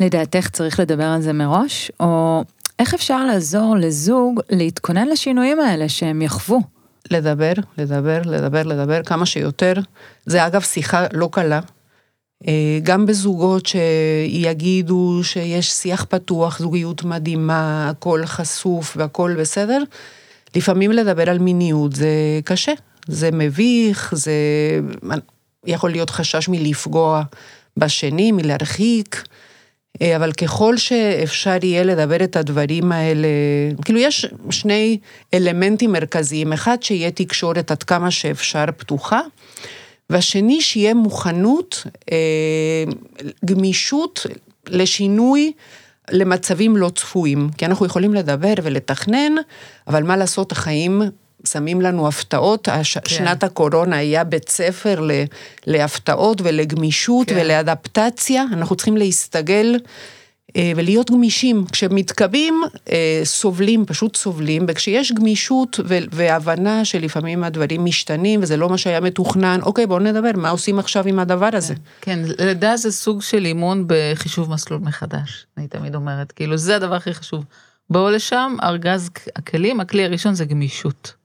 לדעתך 0.00 0.48
צריך 0.48 0.80
לדבר 0.80 1.04
על 1.04 1.20
זה 1.20 1.32
מראש, 1.32 1.90
או 2.00 2.44
איך 2.78 2.94
אפשר 2.94 3.24
לעזור 3.24 3.76
לזוג 3.76 4.40
להתכונן 4.50 5.08
לשינויים 5.08 5.60
האלה 5.60 5.88
שהם 5.88 6.22
יחוו? 6.22 6.60
לדבר, 7.10 7.52
לדבר, 7.78 8.22
לדבר, 8.24 8.62
לדבר 8.62 9.02
כמה 9.02 9.26
שיותר. 9.26 9.74
זה 10.26 10.46
אגב 10.46 10.60
שיחה 10.60 11.06
לא 11.12 11.28
קלה. 11.32 11.60
אה, 12.48 12.78
גם 12.82 13.06
בזוגות 13.06 13.66
שיגידו 13.66 15.20
שיש 15.22 15.70
שיח 15.70 16.06
פתוח, 16.08 16.58
זוגיות 16.58 17.04
מדהימה, 17.04 17.90
הכל 17.90 18.26
חשוף 18.26 18.96
והכל 18.96 19.34
בסדר, 19.38 19.82
לפעמים 20.56 20.92
לדבר 20.92 21.30
על 21.30 21.38
מיניות 21.38 21.92
זה 21.92 22.40
קשה, 22.44 22.72
זה 23.06 23.30
מביך, 23.32 24.14
זה 24.16 24.32
יכול 25.66 25.90
להיות 25.90 26.10
חשש 26.10 26.48
מלפגוע 26.48 27.22
בשני, 27.76 28.32
מלהרחיק. 28.32 29.24
אה, 30.02 30.16
אבל 30.16 30.32
ככל 30.32 30.76
שאפשר 30.76 31.56
יהיה 31.62 31.84
לדבר 31.84 32.24
את 32.24 32.36
הדברים 32.36 32.92
האלה, 32.92 33.28
כאילו 33.84 33.98
יש 33.98 34.26
שני 34.50 34.98
אלמנטים 35.34 35.92
מרכזיים, 35.92 36.52
אחד 36.52 36.82
שיהיה 36.82 37.10
תקשורת 37.10 37.70
עד 37.70 37.82
כמה 37.82 38.10
שאפשר 38.10 38.64
פתוחה, 38.76 39.20
והשני 40.10 40.60
שיהיה 40.60 40.94
מוכנות, 40.94 41.86
אה, 42.12 42.84
גמישות 43.44 44.26
לשינוי 44.68 45.52
למצבים 46.10 46.76
לא 46.76 46.90
צפויים, 46.94 47.50
כי 47.58 47.66
אנחנו 47.66 47.86
יכולים 47.86 48.14
לדבר 48.14 48.54
ולתכנן, 48.62 49.32
אבל 49.86 50.02
מה 50.02 50.16
לעשות, 50.16 50.52
החיים 50.52 51.02
שמים 51.46 51.80
לנו 51.80 52.08
הפתעות, 52.08 52.68
הש... 52.68 52.98
כן. 52.98 53.08
שנת 53.08 53.44
הקורונה 53.44 53.96
היה 53.96 54.24
בית 54.24 54.48
ספר 54.48 55.00
ל... 55.00 55.10
להפתעות 55.66 56.40
ולגמישות 56.44 57.28
כן. 57.28 57.36
ולאדפטציה, 57.40 58.44
אנחנו 58.52 58.76
צריכים 58.76 58.96
להסתגל 58.96 59.76
אה, 60.56 60.72
ולהיות 60.76 61.10
גמישים. 61.10 61.64
כשמתקבים, 61.72 62.62
אה, 62.92 63.20
סובלים, 63.24 63.86
פשוט 63.86 64.16
סובלים, 64.16 64.64
וכשיש 64.68 65.12
גמישות 65.12 65.80
ו- 65.84 65.98
והבנה 66.12 66.84
שלפעמים 66.84 67.44
הדברים 67.44 67.84
משתנים 67.84 68.40
וזה 68.42 68.56
לא 68.56 68.68
מה 68.68 68.78
שהיה 68.78 69.00
מתוכנן, 69.00 69.60
אוקיי, 69.62 69.86
בואו 69.86 69.98
נדבר, 69.98 70.30
מה 70.34 70.50
עושים 70.50 70.78
עכשיו 70.78 71.08
עם 71.08 71.18
הדבר 71.18 71.50
הזה? 71.52 71.74
כן, 72.00 72.18
לידה 72.38 72.76
זה 72.76 72.92
סוג 72.92 73.22
של 73.22 73.44
אימון 73.44 73.84
בחישוב 73.86 74.50
מסלול 74.50 74.80
מחדש, 74.80 75.46
אני 75.58 75.68
תמיד 75.68 75.94
אומרת, 75.94 76.32
כאילו 76.32 76.56
זה 76.56 76.76
הדבר 76.76 76.94
הכי 76.94 77.14
חשוב. 77.14 77.44
בואו 77.90 78.10
לשם, 78.10 78.56
ארגז 78.62 79.10
הכלים, 79.36 79.80
הכלי 79.80 80.04
הראשון 80.04 80.34
זה 80.34 80.44
גמישות. 80.44 81.21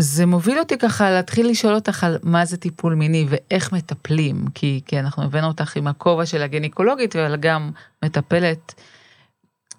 זה 0.00 0.26
מוביל 0.26 0.58
אותי 0.58 0.78
ככה 0.78 1.10
להתחיל 1.10 1.48
לשאול 1.48 1.74
אותך 1.74 2.04
על 2.04 2.18
מה 2.22 2.44
זה 2.44 2.56
טיפול 2.56 2.94
מיני 2.94 3.26
ואיך 3.28 3.72
מטפלים, 3.72 4.44
כי, 4.54 4.80
כי 4.86 4.98
אנחנו 4.98 5.22
הבאנו 5.22 5.46
אותך 5.46 5.76
עם 5.76 5.86
הכובע 5.86 6.26
של 6.26 6.42
הגניקולוגית, 6.42 7.16
אבל 7.16 7.36
גם 7.36 7.70
מטפלת. 8.04 8.74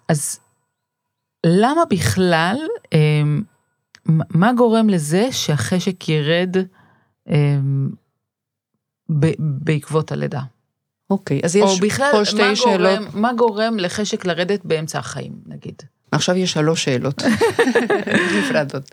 אז 0.08 0.40
למה 1.46 1.80
בכלל, 1.90 2.56
אמ, 2.92 3.42
מה 4.30 4.52
גורם 4.52 4.88
לזה 4.88 5.32
שהחשק 5.32 6.08
ירד 6.08 6.56
אמ, 7.28 7.88
ב- 9.20 9.34
בעקבות 9.38 10.12
הלידה? 10.12 10.40
אוקיי, 11.10 11.40
אז 11.44 11.56
או 11.56 11.64
יש 11.72 11.80
בכלל, 11.80 12.08
פה 12.12 12.18
מה 12.18 12.24
שתי 12.24 12.56
שאלות. 12.56 12.98
גורם, 12.98 13.22
מה 13.22 13.32
גורם 13.32 13.78
לחשק 13.78 14.24
לרדת 14.24 14.64
באמצע 14.64 14.98
החיים, 14.98 15.32
נגיד? 15.46 15.82
עכשיו 16.12 16.36
יש 16.36 16.52
שלוש 16.52 16.84
שאלות 16.84 17.22
נפרדות. 18.38 18.90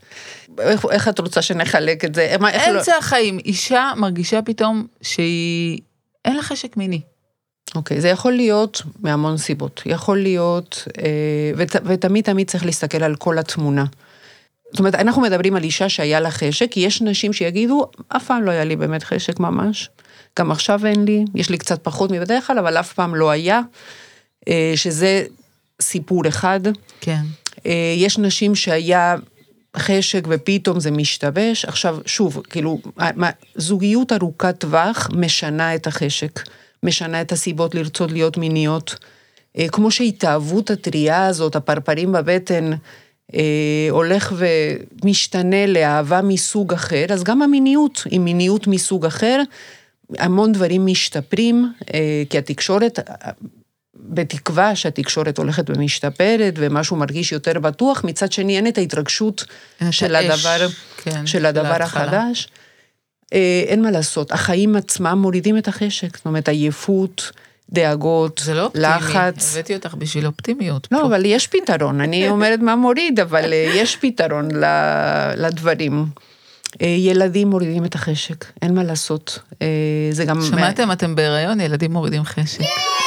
איך, 0.59 0.85
איך 0.91 1.07
את 1.07 1.19
רוצה 1.19 1.41
שנחלק 1.41 2.05
את 2.05 2.15
זה? 2.15 2.35
מה, 2.39 2.51
איך 2.51 2.67
לא... 2.67 2.79
אמצע 2.79 2.97
החיים, 2.97 3.39
אישה 3.39 3.91
מרגישה 3.97 4.41
פתאום 4.41 4.87
שהיא, 5.01 5.79
אין 6.25 6.35
לה 6.35 6.41
חשק 6.41 6.77
מיני. 6.77 7.01
אוקיי, 7.75 8.01
זה 8.01 8.09
יכול 8.09 8.31
להיות 8.31 8.81
מהמון 8.99 9.37
סיבות. 9.37 9.81
יכול 9.85 10.17
להיות, 10.17 10.87
אה, 10.97 11.51
ות, 11.57 11.75
ותמיד 11.85 12.23
תמיד 12.23 12.49
צריך 12.49 12.65
להסתכל 12.65 13.03
על 13.03 13.15
כל 13.15 13.37
התמונה. 13.39 13.85
זאת 14.71 14.79
אומרת, 14.79 14.95
אנחנו 14.95 15.21
מדברים 15.21 15.55
על 15.55 15.63
אישה 15.63 15.89
שהיה 15.89 16.19
לה 16.19 16.31
חשק, 16.31 16.71
כי 16.71 16.79
יש 16.79 17.01
נשים 17.01 17.33
שיגידו, 17.33 17.91
אף 18.07 18.25
פעם 18.25 18.43
לא 18.43 18.51
היה 18.51 18.63
לי 18.63 18.75
באמת 18.75 19.03
חשק 19.03 19.39
ממש. 19.39 19.89
גם 20.39 20.51
עכשיו 20.51 20.85
אין 20.85 21.05
לי, 21.05 21.25
יש 21.35 21.49
לי 21.49 21.57
קצת 21.57 21.83
פחות 21.83 22.11
מבדרך 22.11 22.47
כלל, 22.47 22.59
אבל 22.59 22.77
אף 22.77 22.93
פעם 22.93 23.15
לא 23.15 23.29
היה. 23.29 23.61
אה, 24.47 24.73
שזה 24.75 25.23
סיפור 25.81 26.27
אחד. 26.27 26.59
כן. 27.01 27.21
אה, 27.65 27.93
יש 27.97 28.17
נשים 28.17 28.55
שהיה 28.55 29.15
חשק 29.79 30.27
ופתאום 30.29 30.79
זה 30.79 30.91
משתבש. 30.91 31.65
עכשיו, 31.65 31.97
שוב, 32.05 32.41
כאילו, 32.49 32.79
זוגיות 33.55 34.11
ארוכת 34.11 34.55
טווח 34.57 35.09
משנה 35.13 35.75
את 35.75 35.87
החשק, 35.87 36.39
משנה 36.83 37.21
את 37.21 37.31
הסיבות 37.31 37.75
לרצות 37.75 38.11
להיות 38.11 38.37
מיניות. 38.37 38.95
אה, 39.57 39.67
כמו 39.69 39.91
שהתאהבות 39.91 40.71
הטריה 40.71 41.25
הזאת, 41.25 41.55
הפרפרים 41.55 42.11
בבטן, 42.11 42.71
אה, 43.33 43.87
הולך 43.89 44.33
ומשתנה 44.37 45.65
לאהבה 45.65 46.21
מסוג 46.21 46.73
אחר, 46.73 47.05
אז 47.09 47.23
גם 47.23 47.41
המיניות 47.41 48.03
היא 48.09 48.19
מיניות 48.19 48.67
מסוג 48.67 49.05
אחר. 49.05 49.41
המון 50.19 50.51
דברים 50.51 50.85
משתפרים, 50.85 51.73
אה, 51.93 52.23
כי 52.29 52.37
התקשורת, 52.37 52.99
בתקווה 54.07 54.75
שהתקשורת 54.75 55.37
הולכת 55.37 55.69
ומשתפרת 55.69 56.53
ומשהו 56.57 56.95
מרגיש 56.95 57.31
יותר 57.31 57.59
בטוח, 57.59 58.03
מצד 58.03 58.31
שני 58.31 58.57
אין 58.57 58.67
את 58.67 58.77
ההתרגשות 58.77 59.45
של 59.91 60.15
האש, 60.15 60.45
הדבר, 60.45 60.67
כן, 60.97 61.27
של 61.27 61.45
הדבר. 61.45 61.83
החדש. 61.83 62.47
אה, 63.33 63.63
אין 63.67 63.81
מה 63.81 63.91
לעשות, 63.91 64.31
החיים 64.31 64.75
עצמם 64.75 65.17
מורידים 65.21 65.57
את 65.57 65.67
החשק, 65.67 66.17
זאת 66.17 66.25
אומרת 66.25 66.49
עייפות, 66.49 67.31
דאגות, 67.69 68.41
זה 68.43 68.53
לא 68.53 68.63
אופטימי, 68.63 68.85
לחץ. 68.85 69.53
הבאתי 69.53 69.75
אותך 69.75 69.95
בשביל 69.97 70.25
אופטימיות. 70.25 70.87
לא, 70.91 70.97
פה. 70.97 71.05
אבל 71.05 71.25
יש 71.25 71.47
פתרון, 71.47 72.01
אני 72.01 72.29
אומרת 72.29 72.59
מה 72.59 72.75
מוריד, 72.75 73.19
אבל 73.19 73.53
אה, 73.53 73.71
יש 73.75 73.95
פתרון 73.95 74.49
לדברים. 75.35 76.05
אה, 76.81 76.87
ילדים 76.87 77.49
מורידים 77.49 77.85
את 77.85 77.95
החשק, 77.95 78.45
אין 78.61 78.75
מה 78.75 78.83
לעשות. 78.83 79.39
אה, 79.61 79.67
זה 80.11 80.25
גם... 80.25 80.41
שמעתם, 80.41 80.91
אתם 80.91 81.15
בהיריון, 81.15 81.59
ילדים 81.59 81.93
מורידים 81.93 82.23
חשק. 82.23 82.61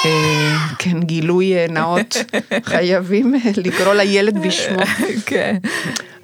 אה, 0.05 0.57
כן, 0.79 1.01
גילוי 1.01 1.57
אה, 1.57 1.67
נאות, 1.71 2.17
חייבים 2.65 3.35
אה, 3.35 3.51
לקרוא 3.57 3.95
לילד 3.95 4.39
בשמו. 4.47 4.83
כן. 5.27 5.57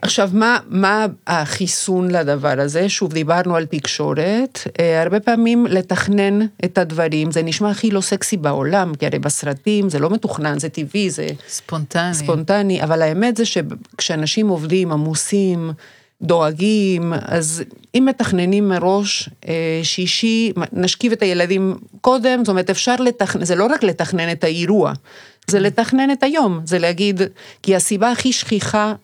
עכשיו, 0.03 0.31
מה, 0.33 0.59
מה 0.69 1.07
החיסון 1.27 2.11
לדבר 2.11 2.61
הזה? 2.61 2.89
שוב, 2.89 3.13
דיברנו 3.13 3.57
על 3.57 3.67
תקשורת. 3.67 4.61
אה, 4.81 5.03
הרבה 5.03 5.21
פעמים 5.21 5.67
לתכנן 5.67 6.47
את 6.65 6.79
הדברים, 6.79 7.31
זה 7.31 7.43
נשמע 7.43 7.71
הכי 7.71 7.91
לא 7.91 8.01
סקסי 8.01 8.37
בעולם, 8.37 8.95
כי 8.95 9.07
הרי 9.07 9.19
בסרטים 9.19 9.91
זה 9.91 9.99
לא 9.99 10.11
מתוכנן, 10.11 10.59
זה 10.59 10.69
טבעי, 10.69 11.11
זה 11.11 11.29
ספונטני. 11.49 12.15
ספונטני, 12.15 12.83
אבל 12.83 13.03
האמת 13.03 13.37
זה 13.37 13.45
שכשאנשים 13.45 14.49
עובדים, 14.49 14.93
עמוסים, 14.93 15.73
דואגים, 16.23 17.13
אז 17.23 17.63
אם 17.95 18.05
מתכננים 18.09 18.69
מראש, 18.69 19.29
אה, 19.49 19.81
שישי, 19.83 20.53
נשכיב 20.73 21.13
את 21.13 21.23
הילדים 21.23 21.77
קודם, 22.01 22.39
זאת 22.45 22.49
אומרת, 22.49 22.71
אפשר 22.71 22.97
לתכנן, 22.97 23.45
זה 23.45 23.55
לא 23.55 23.67
רק 23.67 23.83
לתכנן 23.83 24.33
את 24.33 24.45
האירוע, 24.45 24.93
זה 25.47 25.61
לתכנן 25.61 26.11
את 26.11 26.23
היום, 26.23 26.61
זה 26.65 26.79
להגיד, 26.79 27.21
כי 27.63 27.77
הסיבה 27.77 28.11
הכי 28.11 28.33
שכיחה 28.33 28.95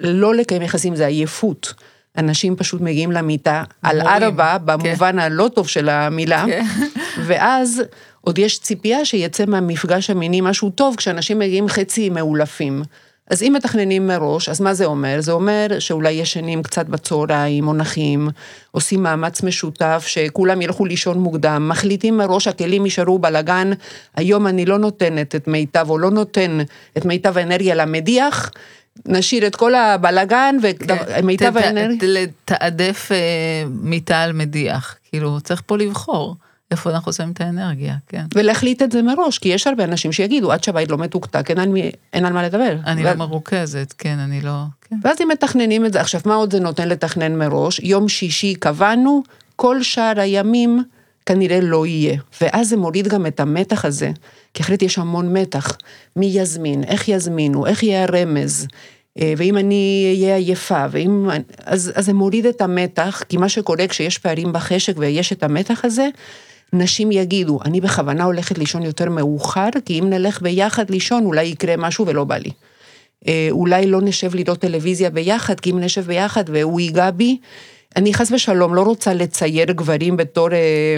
לא 0.00 0.34
לקיים 0.34 0.62
יחסים 0.62 0.96
זה 0.96 1.06
עייפות. 1.06 1.74
אנשים 2.18 2.56
פשוט 2.56 2.80
מגיעים 2.80 3.12
למיטה 3.12 3.64
על 3.82 4.00
ארבע, 4.00 4.58
במובן 4.58 5.18
הלא 5.18 5.50
טוב 5.54 5.68
של 5.68 5.88
המילה, 5.88 6.44
כן. 6.46 6.64
ואז 7.26 7.82
עוד 8.20 8.38
יש 8.38 8.58
ציפייה 8.58 9.04
שיצא 9.04 9.44
מהמפגש 9.46 10.10
המיני 10.10 10.40
משהו 10.40 10.70
טוב, 10.70 10.96
כשאנשים 10.96 11.38
מגיעים 11.38 11.68
חצי 11.68 12.10
מאולפים. 12.10 12.82
אז 13.30 13.42
אם 13.42 13.52
מתכננים 13.56 14.06
מראש, 14.06 14.48
אז 14.48 14.60
מה 14.60 14.74
זה 14.74 14.84
אומר? 14.84 15.20
זה 15.20 15.32
אומר 15.32 15.66
שאולי 15.78 16.10
ישנים 16.10 16.62
קצת 16.62 16.86
בצהריים, 16.86 17.68
או 17.68 17.74
נחים, 17.74 18.28
עושים 18.70 19.02
מאמץ 19.02 19.42
משותף, 19.42 20.04
שכולם 20.06 20.62
ילכו 20.62 20.84
לישון 20.84 21.18
מוקדם, 21.18 21.68
מחליטים 21.68 22.16
מראש, 22.16 22.48
הכלים 22.48 22.84
יישארו 22.84 23.18
בלאגן, 23.18 23.70
היום 24.16 24.46
אני 24.46 24.66
לא 24.66 24.78
נותנת 24.78 25.34
את 25.34 25.48
מיטב, 25.48 25.86
או 25.90 25.98
לא 25.98 26.10
נותן 26.10 26.58
את 26.96 27.04
מיטב 27.04 27.38
האנרגיה 27.38 27.74
למדיח, 27.74 28.50
נשאיר 29.06 29.46
את 29.46 29.56
כל 29.56 29.74
הבלאגן 29.74 30.56
ומיטב 30.62 31.52
כן. 31.58 31.64
האנרגיה. 31.64 32.08
לתעדף 32.08 33.12
אה, 33.12 33.64
מיטה 33.70 34.22
על 34.22 34.32
מדיח. 34.32 34.96
כאילו, 35.10 35.40
צריך 35.40 35.62
פה 35.66 35.76
לבחור 35.76 36.36
איפה 36.70 36.90
אנחנו 36.90 37.12
שמים 37.12 37.32
את 37.32 37.40
האנרגיה, 37.40 37.96
כן. 38.08 38.24
ולהחליט 38.34 38.82
את 38.82 38.92
זה 38.92 39.02
מראש, 39.02 39.38
כי 39.38 39.48
יש 39.48 39.66
הרבה 39.66 39.84
אנשים 39.84 40.12
שיגידו, 40.12 40.52
עד 40.52 40.64
שהבית 40.64 40.90
לא 40.90 40.98
מתוקתק, 40.98 41.50
אין 41.50 41.58
על, 41.58 41.68
מי, 41.68 41.90
אין 42.12 42.24
על 42.24 42.32
מה 42.32 42.42
לדבר. 42.42 42.76
אני 42.86 43.02
ו- 43.02 43.04
לא 43.04 43.14
מרוכזת, 43.14 43.94
כן, 43.98 44.18
אני 44.18 44.40
לא... 44.40 44.62
כן. 44.82 44.96
ואז 45.02 45.16
אם 45.22 45.28
מתכננים 45.28 45.86
את 45.86 45.92
זה, 45.92 46.00
עכשיו, 46.00 46.20
מה 46.24 46.34
עוד 46.34 46.52
זה 46.52 46.60
נותן 46.60 46.88
לתכנן 46.88 47.38
מראש? 47.38 47.80
יום 47.82 48.08
שישי 48.08 48.54
קבענו, 48.54 49.22
כל 49.56 49.82
שאר 49.82 50.20
הימים 50.20 50.82
כנראה 51.26 51.60
לא 51.60 51.86
יהיה. 51.86 52.18
ואז 52.40 52.68
זה 52.68 52.76
מוריד 52.76 53.08
גם 53.08 53.26
את 53.26 53.40
המתח 53.40 53.84
הזה, 53.84 54.10
כי 54.54 54.62
אחרת 54.62 54.82
יש 54.82 54.98
המון 54.98 55.36
מתח. 55.36 55.76
מי 56.16 56.26
יזמין, 56.26 56.84
איך 56.84 57.08
יזמינו, 57.08 57.66
איך 57.66 57.82
יהיה 57.82 58.02
הרמז, 58.02 58.66
אה, 59.18 59.34
ואם 59.36 59.56
אני 59.56 60.14
אהיה 60.16 60.36
עייפה, 60.36 60.84
ואם... 60.90 61.30
אז, 61.64 61.92
אז 61.94 62.06
זה 62.06 62.12
מוריד 62.12 62.46
את 62.46 62.60
המתח, 62.60 63.22
כי 63.28 63.36
מה 63.36 63.48
שקורה 63.48 63.86
כשיש 63.86 64.18
פערים 64.18 64.52
בחשק 64.52 64.94
ויש 64.96 65.32
את 65.32 65.42
המתח 65.42 65.84
הזה, 65.84 66.08
נשים 66.72 67.12
יגידו, 67.12 67.58
אני 67.64 67.80
בכוונה 67.80 68.24
הולכת 68.24 68.58
לישון 68.58 68.82
יותר 68.82 69.10
מאוחר, 69.10 69.68
כי 69.84 70.00
אם 70.00 70.10
נלך 70.10 70.42
ביחד 70.42 70.90
לישון, 70.90 71.24
אולי 71.24 71.42
יקרה 71.42 71.76
משהו 71.76 72.06
ולא 72.06 72.24
בא 72.24 72.36
לי. 72.36 72.50
אה, 73.28 73.48
אולי 73.50 73.86
לא 73.86 74.00
נשב 74.00 74.34
לראות 74.34 74.58
טלוויזיה 74.58 75.10
ביחד, 75.10 75.60
כי 75.60 75.70
אם 75.70 75.80
נשב 75.80 76.06
ביחד 76.06 76.44
והוא 76.48 76.80
ייגע 76.80 77.10
בי, 77.10 77.38
אני 77.96 78.14
חס 78.14 78.32
ושלום 78.32 78.74
לא 78.74 78.82
רוצה 78.82 79.14
לצייר 79.14 79.72
גברים 79.72 80.16
בתור... 80.16 80.48
אה, 80.52 80.96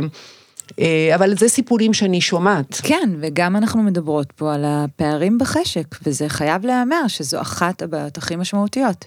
אה, 0.80 1.14
אבל 1.14 1.36
זה 1.36 1.48
סיפורים 1.48 1.94
שאני 1.94 2.20
שומעת. 2.20 2.80
כן, 2.82 3.10
וגם 3.20 3.56
אנחנו 3.56 3.82
מדברות 3.82 4.32
פה 4.32 4.54
על 4.54 4.64
הפערים 4.66 5.38
בחשק, 5.38 5.96
וזה 6.06 6.28
חייב 6.28 6.66
להיאמר 6.66 7.08
שזו 7.08 7.40
אחת 7.40 7.82
הבעיות 7.82 8.18
הכי 8.18 8.36
משמעותיות. 8.36 9.04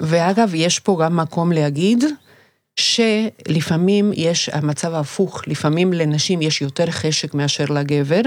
ואגב, 0.00 0.50
יש 0.54 0.78
פה 0.78 0.98
גם 1.02 1.16
מקום 1.16 1.52
להגיד 1.52 2.04
שלפעמים 2.76 4.12
יש 4.14 4.48
המצב 4.48 4.94
ההפוך, 4.94 5.42
לפעמים 5.48 5.92
לנשים 5.92 6.42
יש 6.42 6.62
יותר 6.62 6.90
חשק 6.90 7.34
מאשר 7.34 7.64
לגבר, 7.64 8.20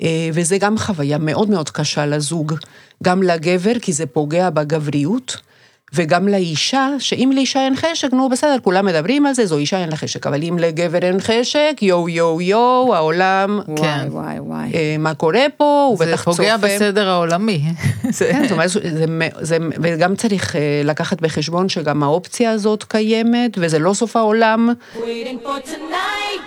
אה, 0.00 0.30
וזה 0.32 0.58
גם 0.58 0.78
חוויה 0.78 1.18
מאוד 1.18 1.50
מאוד 1.50 1.70
קשה 1.70 2.06
לזוג, 2.06 2.54
גם 3.02 3.22
לגבר, 3.22 3.72
כי 3.82 3.92
זה 3.92 4.06
פוגע 4.06 4.50
בגבריות, 4.50 5.36
וגם 5.94 6.28
לאישה, 6.28 6.88
שאם 6.98 7.30
לאישה 7.34 7.60
אין 7.60 7.74
חשק, 7.76 8.12
נו 8.12 8.28
בסדר, 8.28 8.56
כולם 8.62 8.86
מדברים 8.86 9.26
על 9.26 9.34
זה, 9.34 9.46
זו 9.46 9.58
אישה 9.58 9.78
אין 9.80 9.88
לה 9.90 9.96
חשק, 9.96 10.26
אבל 10.26 10.42
אם 10.42 10.56
לגבר 10.58 10.98
אין 11.02 11.20
חשק, 11.20 11.76
יואו 11.82 12.08
יואו 12.08 12.40
יואו, 12.42 12.94
העולם, 12.94 13.60
וואי, 13.68 13.88
וואי, 14.08 14.38
וואי. 14.40 14.70
אה, 14.74 14.96
מה 14.98 15.14
קורה 15.14 15.44
פה, 15.56 15.86
הוא 15.88 15.98
זה 15.98 16.06
בטח 16.06 16.24
צופה. 16.24 16.36
פוגע 16.36 16.56
בסדר 16.56 17.08
העולמי. 17.08 17.62
זה- 18.10 18.28
כן, 18.32 18.42
זאת 18.42 18.52
אומרת, 18.52 18.68
זה, 18.68 18.80
זה, 18.82 19.04
זה, 19.40 19.56
וגם 19.82 20.16
צריך 20.16 20.56
אה, 20.56 20.60
לקחת 20.84 21.20
בחשבון 21.20 21.68
שגם 21.68 22.02
האופציה 22.02 22.50
הזאת 22.50 22.84
קיימת, 22.84 23.50
וזה 23.56 23.78
לא 23.78 23.94
סוף 23.94 24.16
העולם. 24.16 24.70
Waiting 24.96 25.00
for 25.46 25.68
tonight. 25.68 26.40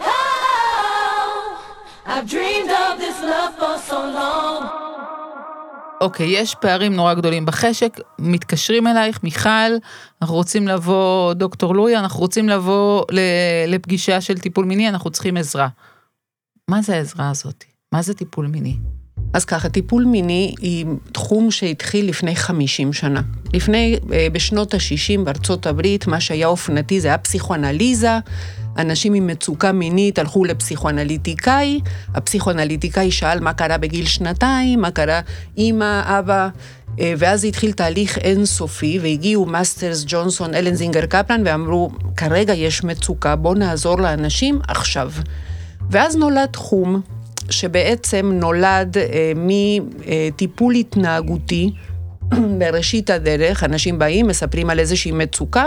Oh, 0.00 0.02
I've 2.06 2.26
dreamed 2.34 2.70
of 2.70 2.89
אוקיי, 6.00 6.26
יש 6.26 6.54
פערים 6.54 6.94
נורא 6.94 7.14
גדולים 7.14 7.46
בחשק, 7.46 8.00
מתקשרים 8.18 8.86
אלייך, 8.86 9.20
מיכל, 9.22 9.72
אנחנו 10.22 10.36
רוצים 10.36 10.68
לבוא, 10.68 11.32
דוקטור 11.32 11.74
לואי, 11.74 11.96
אנחנו 11.96 12.20
רוצים 12.20 12.48
לבוא 12.48 13.04
לפגישה 13.68 14.20
של 14.20 14.38
טיפול 14.38 14.64
מיני, 14.64 14.88
אנחנו 14.88 15.10
צריכים 15.10 15.36
עזרה. 15.36 15.68
מה 16.68 16.82
זה 16.82 16.94
העזרה 16.94 17.30
הזאת? 17.30 17.64
מה 17.92 18.02
זה 18.02 18.14
טיפול 18.14 18.46
מיני? 18.46 18.76
אז 19.34 19.44
ככה, 19.44 19.68
טיפול 19.68 20.04
מיני 20.04 20.54
היא 20.60 20.86
תחום 21.12 21.50
שהתחיל 21.50 22.08
לפני 22.08 22.36
50 22.36 22.92
שנה. 22.92 23.22
לפני, 23.54 23.98
אה, 24.12 24.26
בשנות 24.32 24.74
ה-60 24.74 25.20
בארצות 25.24 25.66
הברית, 25.66 26.06
מה 26.06 26.20
שהיה 26.20 26.46
אופנתי 26.46 27.00
זה 27.00 27.08
היה 27.08 27.18
פסיכואנליזה. 27.18 28.18
אנשים 28.80 29.14
עם 29.14 29.26
מצוקה 29.26 29.72
מינית 29.72 30.18
הלכו 30.18 30.44
לפסיכואנליטיקאי, 30.44 31.80
הפסיכואנליטיקאי 32.14 33.10
שאל 33.10 33.40
מה 33.40 33.52
קרה 33.52 33.78
בגיל 33.78 34.06
שנתיים, 34.06 34.80
מה 34.80 34.90
קרה 34.90 35.20
אימא, 35.56 36.18
אבא, 36.18 36.48
אה, 37.00 37.14
ואז 37.18 37.44
התחיל 37.44 37.72
תהליך 37.72 38.18
אינסופי, 38.18 38.98
והגיעו 39.02 39.46
מאסטרס, 39.46 40.04
ג'ונסון, 40.06 40.54
הלן 40.54 40.73
זינגר 40.73 41.06
קפלן, 41.06 41.42
ואמרו, 41.44 41.90
כרגע 42.16 42.54
יש 42.54 42.84
מצוקה, 42.84 43.36
בואו 43.36 43.54
נעזור 43.54 44.00
לאנשים 44.00 44.60
עכשיו. 44.68 45.12
ואז 45.90 46.16
נולד 46.16 46.46
תחום 46.46 47.00
שבעצם 47.50 48.30
נולד 48.34 48.98
אה, 48.98 49.32
מטיפול 49.36 50.74
התנהגותי 50.74 51.70
בראשית 52.58 53.10
הדרך, 53.10 53.64
אנשים 53.64 53.98
באים, 53.98 54.26
מספרים 54.26 54.70
על 54.70 54.78
איזושהי 54.78 55.12
מצוקה, 55.12 55.64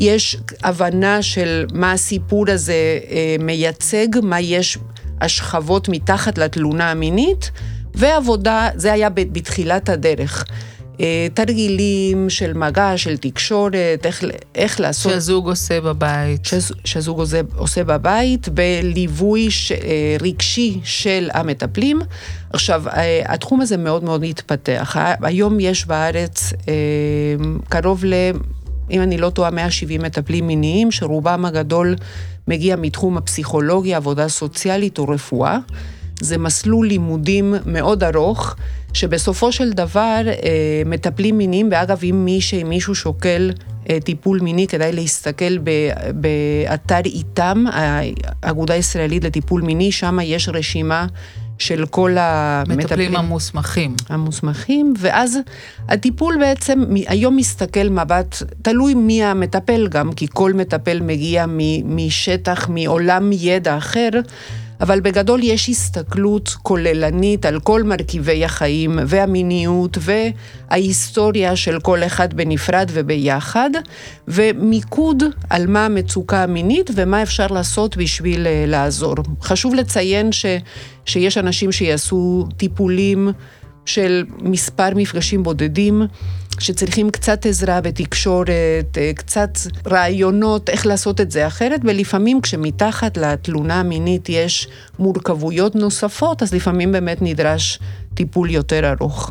יש 0.00 0.36
הבנה 0.62 1.22
של 1.22 1.66
מה 1.72 1.92
הסיפור 1.92 2.44
הזה 2.50 2.74
אה, 3.10 3.36
מייצג, 3.40 4.06
מה 4.22 4.40
יש 4.40 4.78
השכבות 5.20 5.88
מתחת 5.88 6.38
לתלונה 6.38 6.90
המינית, 6.90 7.50
ועבודה, 7.94 8.68
זה 8.74 8.92
היה 8.92 9.10
בתחילת 9.10 9.88
הדרך. 9.88 10.44
אה, 11.00 11.26
תרגילים 11.34 12.30
של 12.30 12.52
מגע, 12.52 12.92
של 12.96 13.16
תקשורת, 13.16 13.74
איך, 14.06 14.24
איך 14.54 14.80
לעשות... 14.80 15.12
שהזוג 15.12 15.48
עושה 15.48 15.80
בבית. 15.80 16.44
שז- 16.44 16.72
שזוג 16.84 17.18
עושה, 17.18 17.40
עושה 17.56 17.84
בבית 17.84 18.48
בליווי 18.48 19.50
ש, 19.50 19.72
אה, 19.72 19.76
רגשי 20.20 20.80
של 20.84 21.28
המטפלים. 21.34 22.00
עכשיו, 22.52 22.82
התחום 23.24 23.60
הזה 23.60 23.76
מאוד 23.76 24.04
מאוד 24.04 24.24
התפתח. 24.24 24.96
היום 25.22 25.60
יש 25.60 25.86
בארץ 25.86 26.52
קרוב 27.68 28.04
ל... 28.04 28.14
אם 28.90 29.02
אני 29.02 29.18
לא 29.18 29.30
טועה, 29.30 29.50
170 29.50 30.02
מטפלים 30.02 30.46
מיניים, 30.46 30.90
שרובם 30.90 31.44
הגדול 31.44 31.96
מגיע 32.48 32.76
מתחום 32.76 33.16
הפסיכולוגיה, 33.16 33.96
עבודה 33.96 34.28
סוציאלית 34.28 34.98
או 34.98 35.08
רפואה. 35.08 35.58
זה 36.20 36.38
מסלול 36.38 36.86
לימודים 36.86 37.54
מאוד 37.66 38.04
ארוך, 38.04 38.56
שבסופו 38.92 39.52
של 39.52 39.72
דבר 39.72 40.22
אה, 40.26 40.82
מטפלים 40.86 41.38
מיניים, 41.38 41.68
ואגב, 41.72 42.00
אם 42.10 42.24
מישהי, 42.24 42.64
מישהו 42.64 42.94
שוקל 42.94 43.50
אה, 43.90 44.00
טיפול 44.00 44.40
מיני, 44.40 44.66
כדאי 44.66 44.92
להסתכל 44.92 45.58
ב, 45.58 45.70
באתר 46.14 47.00
איתם, 47.04 47.64
האגודה 48.42 48.74
הישראלית 48.74 49.24
לטיפול 49.24 49.62
מיני, 49.62 49.92
שם 49.92 50.18
יש 50.22 50.48
רשימה 50.48 51.06
של 51.60 51.86
כל 51.86 52.16
המטפלים. 52.18 52.78
מטפלים 52.78 53.16
המוסמכים. 53.16 53.94
המוסמכים, 54.08 54.94
ואז 54.98 55.38
הטיפול 55.88 56.36
בעצם 56.40 56.84
היום 57.06 57.36
מסתכל 57.36 57.88
מבט, 57.88 58.36
תלוי 58.62 58.94
מי 58.94 59.24
המטפל 59.24 59.88
גם, 59.88 60.12
כי 60.12 60.26
כל 60.32 60.52
מטפל 60.52 61.00
מגיע 61.00 61.44
משטח, 61.84 62.68
מעולם 62.68 63.30
ידע 63.32 63.76
אחר, 63.78 64.08
אבל 64.80 65.00
בגדול 65.00 65.40
יש 65.42 65.68
הסתכלות 65.68 66.56
כוללנית 66.62 67.46
על 67.46 67.60
כל 67.60 67.82
מרכיבי 67.82 68.44
החיים 68.44 68.98
והמיניות 69.06 69.98
וההיסטוריה 70.00 71.56
של 71.56 71.80
כל 71.80 72.02
אחד 72.02 72.34
בנפרד 72.34 72.90
וביחד, 72.92 73.70
ומיקוד 74.28 75.22
על 75.50 75.66
מה 75.66 75.86
המצוקה 75.86 76.42
המינית 76.42 76.90
ומה 76.94 77.22
אפשר 77.22 77.46
לעשות 77.46 77.96
בשביל 77.96 78.46
אה, 78.46 78.64
לעזור. 78.66 79.14
חשוב 79.42 79.74
לציין 79.74 80.32
ש, 80.32 80.46
שיש 81.04 81.38
אנשים 81.38 81.72
שיעשו 81.72 82.48
טיפולים 82.56 83.28
של 83.86 84.24
מספר 84.38 84.88
מפגשים 84.96 85.42
בודדים, 85.42 86.02
שצריכים 86.60 87.10
קצת 87.10 87.46
עזרה 87.46 87.80
בתקשורת, 87.80 88.98
אה, 88.98 89.12
קצת 89.16 89.50
רעיונות 89.86 90.68
איך 90.68 90.86
לעשות 90.86 91.20
את 91.20 91.30
זה 91.30 91.46
אחרת, 91.46 91.80
ולפעמים 91.84 92.40
כשמתחת 92.40 93.16
לתלונה 93.16 93.80
המינית 93.80 94.28
יש 94.28 94.68
מורכבויות 94.98 95.74
נוספות, 95.74 96.42
אז 96.42 96.54
לפעמים 96.54 96.92
באמת 96.92 97.18
נדרש 97.20 97.78
טיפול 98.14 98.50
יותר 98.50 98.92
ארוך. 98.92 99.30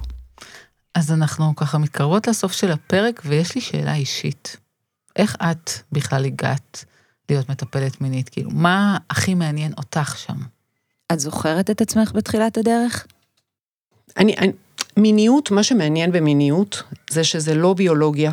אז 0.96 1.12
אנחנו 1.12 1.56
ככה 1.56 1.78
מתקרבות 1.78 2.28
לסוף 2.28 2.52
של 2.52 2.72
הפרק, 2.72 3.22
ויש 3.26 3.56
לי 3.56 3.62
שאלה 3.62 3.96
אישית. 3.96 4.58
איך 5.16 5.36
את 5.42 5.72
בכלל 5.92 6.26
הגעת 6.26 6.86
להיות 7.30 7.50
מטפלת 7.50 8.02
מינית? 8.02 8.30
כאילו, 8.30 8.50
מה 8.54 8.98
הכי 9.10 9.34
מעניין 9.34 9.74
אותך 9.78 10.18
שם? 10.18 10.38
את 11.12 11.20
זוכרת 11.20 11.70
את 11.70 11.82
עצמך 11.82 12.12
בתחילת 12.16 12.58
הדרך? 12.58 13.06
אני, 14.18 14.36
אני, 14.38 14.52
מיניות, 14.98 15.52
מה 15.52 15.64
שמעניין 15.64 16.12
במיניות, 16.12 16.84
זה 17.10 17.24
שזה 17.24 17.56
לא 17.56 17.74
ביולוגיה, 17.74 18.32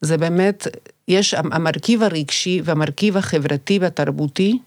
זה 0.00 0.18
באמת, 0.18 0.66
יש 1.08 1.34
המרכיב 1.34 2.02
הרגשי 2.02 2.60
והמרכיב 2.64 3.16
החברתי 3.16 3.78
והתרבותי, 3.78 4.58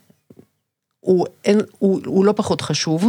הוא, 1.00 1.26
אין, 1.46 1.62
הוא, 1.80 2.02
הוא 2.06 2.26
לא 2.26 2.34
פחות 2.36 2.62
חשוב, 2.62 3.06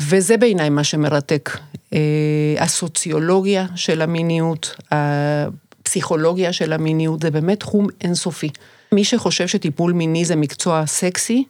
וזה 0.00 0.36
בעיניי 0.36 0.70
מה 0.70 0.84
שמרתק. 0.84 1.50
אה, 1.92 2.54
הסוציולוגיה 2.58 3.66
של 3.74 4.02
המיניות, 4.02 4.74
הפסיכולוגיה 4.90 6.52
של 6.52 6.72
המיניות, 6.72 7.22
זה 7.22 7.30
באמת 7.30 7.60
תחום 7.60 7.86
אינסופי. 8.00 8.48
מי 8.92 9.04
שחושב 9.04 9.46
שטיפול 9.46 9.92
מיני 9.92 10.24
זה 10.24 10.36
מקצוע 10.36 10.86
סקסי, 10.86 11.44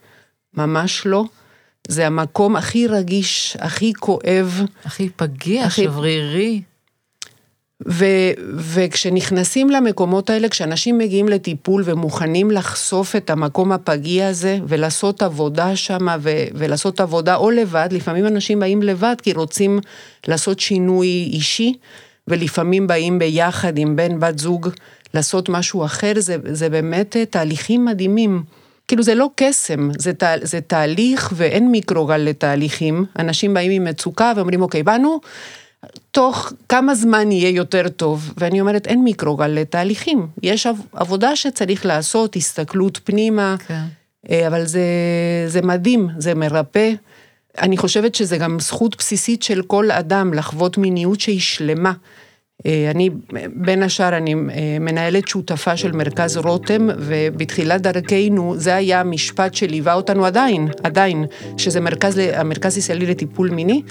ממש 0.54 1.02
לא. 1.06 1.24
זה 1.88 2.06
המקום 2.06 2.56
הכי 2.56 2.86
רגיש, 2.86 3.56
הכי 3.60 3.92
כואב. 3.94 4.60
הכי 4.84 5.08
פגיע, 5.16 5.64
הכי- 5.64 5.82
שברירי. 5.84 6.62
ו, 7.88 8.04
וכשנכנסים 8.56 9.70
למקומות 9.70 10.30
האלה, 10.30 10.48
כשאנשים 10.48 10.98
מגיעים 10.98 11.28
לטיפול 11.28 11.82
ומוכנים 11.86 12.50
לחשוף 12.50 13.16
את 13.16 13.30
המקום 13.30 13.72
הפגיע 13.72 14.28
הזה, 14.28 14.58
ולעשות 14.68 15.22
עבודה 15.22 15.76
שם, 15.76 16.06
ו, 16.20 16.30
ולעשות 16.54 17.00
עבודה 17.00 17.34
או 17.36 17.50
לבד, 17.50 17.88
לפעמים 17.92 18.26
אנשים 18.26 18.60
באים 18.60 18.82
לבד 18.82 19.14
כי 19.22 19.32
רוצים 19.32 19.80
לעשות 20.28 20.60
שינוי 20.60 21.06
אישי, 21.32 21.74
ולפעמים 22.28 22.86
באים 22.86 23.18
ביחד 23.18 23.78
עם 23.78 23.96
בן, 23.96 24.20
בת 24.20 24.38
זוג, 24.38 24.68
לעשות 25.14 25.48
משהו 25.48 25.84
אחר, 25.84 26.12
זה, 26.18 26.36
זה 26.52 26.68
באמת 26.68 27.16
אה, 27.16 27.24
תהליכים 27.24 27.84
מדהימים. 27.84 28.42
כאילו 28.92 29.02
זה 29.02 29.14
לא 29.14 29.30
קסם, 29.34 29.90
זה, 29.98 30.12
תה, 30.12 30.34
זה 30.42 30.60
תהליך 30.60 31.32
ואין 31.36 31.70
מיקרוגל 31.70 32.16
לתהליכים. 32.16 33.04
אנשים 33.18 33.54
באים 33.54 33.70
עם 33.70 33.84
מצוקה 33.84 34.32
ואומרים, 34.36 34.62
אוקיי, 34.62 34.82
באנו, 34.82 35.20
תוך 36.10 36.52
כמה 36.68 36.94
זמן 36.94 37.32
יהיה 37.32 37.48
יותר 37.48 37.88
טוב, 37.88 38.32
ואני 38.36 38.60
אומרת, 38.60 38.86
אין 38.86 39.04
מיקרוגל 39.04 39.46
לתהליכים. 39.46 40.26
יש 40.42 40.66
עב- 40.66 40.86
עבודה 40.92 41.36
שצריך 41.36 41.86
לעשות, 41.86 42.36
הסתכלות 42.36 43.00
פנימה, 43.04 43.56
כן. 43.66 43.82
אה, 44.30 44.46
אבל 44.46 44.64
זה, 44.66 44.82
זה 45.46 45.62
מדהים, 45.62 46.08
זה 46.18 46.34
מרפא. 46.34 46.92
אני 47.58 47.76
חושבת 47.76 48.14
שזה 48.14 48.36
גם 48.36 48.60
זכות 48.60 48.96
בסיסית 48.98 49.42
של 49.42 49.62
כל 49.62 49.90
אדם 49.90 50.34
לחוות 50.34 50.78
מיניות 50.78 51.20
שהיא 51.20 51.40
שלמה. 51.40 51.92
אה, 52.66 52.90
אני, 52.90 53.10
בין 53.54 53.82
השאר, 53.82 54.16
אני 54.16 54.34
אה, 54.34 54.76
מנהלת 54.80 55.28
שותפה 55.28 55.76
של 55.76 55.92
מרכז 55.92 56.36
רותם, 56.36 56.88
ובתחילת 56.98 57.80
דרכנו, 57.80 58.54
זה 58.56 58.74
היה 58.74 59.00
המשפט 59.00 59.54
שליווה 59.54 59.94
אותנו 59.94 60.24
עדיין, 60.26 60.68
עדיין, 60.82 61.24
שזה 61.56 61.80
מרכז, 61.80 62.18
המרכז 62.34 62.76
הישראלי 62.76 63.06
לטיפול 63.06 63.50
מיני, 63.50 63.82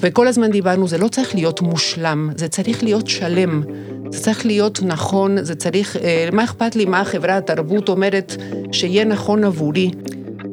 וכל 0.00 0.28
הזמן 0.28 0.50
דיברנו, 0.50 0.88
זה 0.88 0.98
לא 0.98 1.08
צריך 1.08 1.34
להיות 1.34 1.60
מושלם, 1.60 2.30
זה 2.36 2.48
צריך 2.48 2.82
להיות 2.82 3.06
שלם, 3.06 3.62
זה 4.10 4.20
צריך 4.20 4.46
להיות 4.46 4.82
נכון, 4.82 5.44
זה 5.44 5.54
צריך, 5.54 5.96
אה, 5.96 6.28
מה 6.32 6.44
אכפת 6.44 6.76
לי 6.76 6.84
מה 6.84 7.00
החברה, 7.00 7.36
התרבות 7.36 7.88
אומרת 7.88 8.36
שיהיה 8.72 9.04
נכון 9.04 9.44
עבורי. 9.44 9.90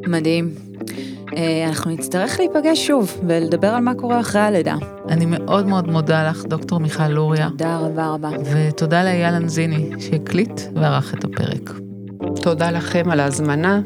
מדהים. 0.07 0.67
אה, 1.35 1.65
אנחנו 1.67 1.91
נצטרך 1.91 2.39
להיפגש 2.39 2.87
שוב 2.87 3.17
ולדבר 3.27 3.67
על 3.67 3.81
מה 3.81 3.93
קורה 3.95 4.19
אחרי 4.19 4.41
הלידה. 4.41 4.75
אני 5.09 5.25
מאוד 5.25 5.67
מאוד 5.67 5.87
מודה 5.87 6.29
לך, 6.29 6.45
דוקטור 6.45 6.79
מיכל 6.79 7.07
לוריה, 7.07 7.49
תודה 7.49 7.77
רבה 7.77 8.07
רבה. 8.07 8.29
ותודה 8.53 9.03
לאייל 9.03 9.33
אנזיני 9.33 9.89
שהקליט 9.99 10.61
וערך 10.75 11.13
את 11.13 11.23
הפרק. 11.23 11.71
תודה 12.41 12.71
לכם 12.71 13.09
על 13.09 13.19
ההזמנה, 13.19 13.81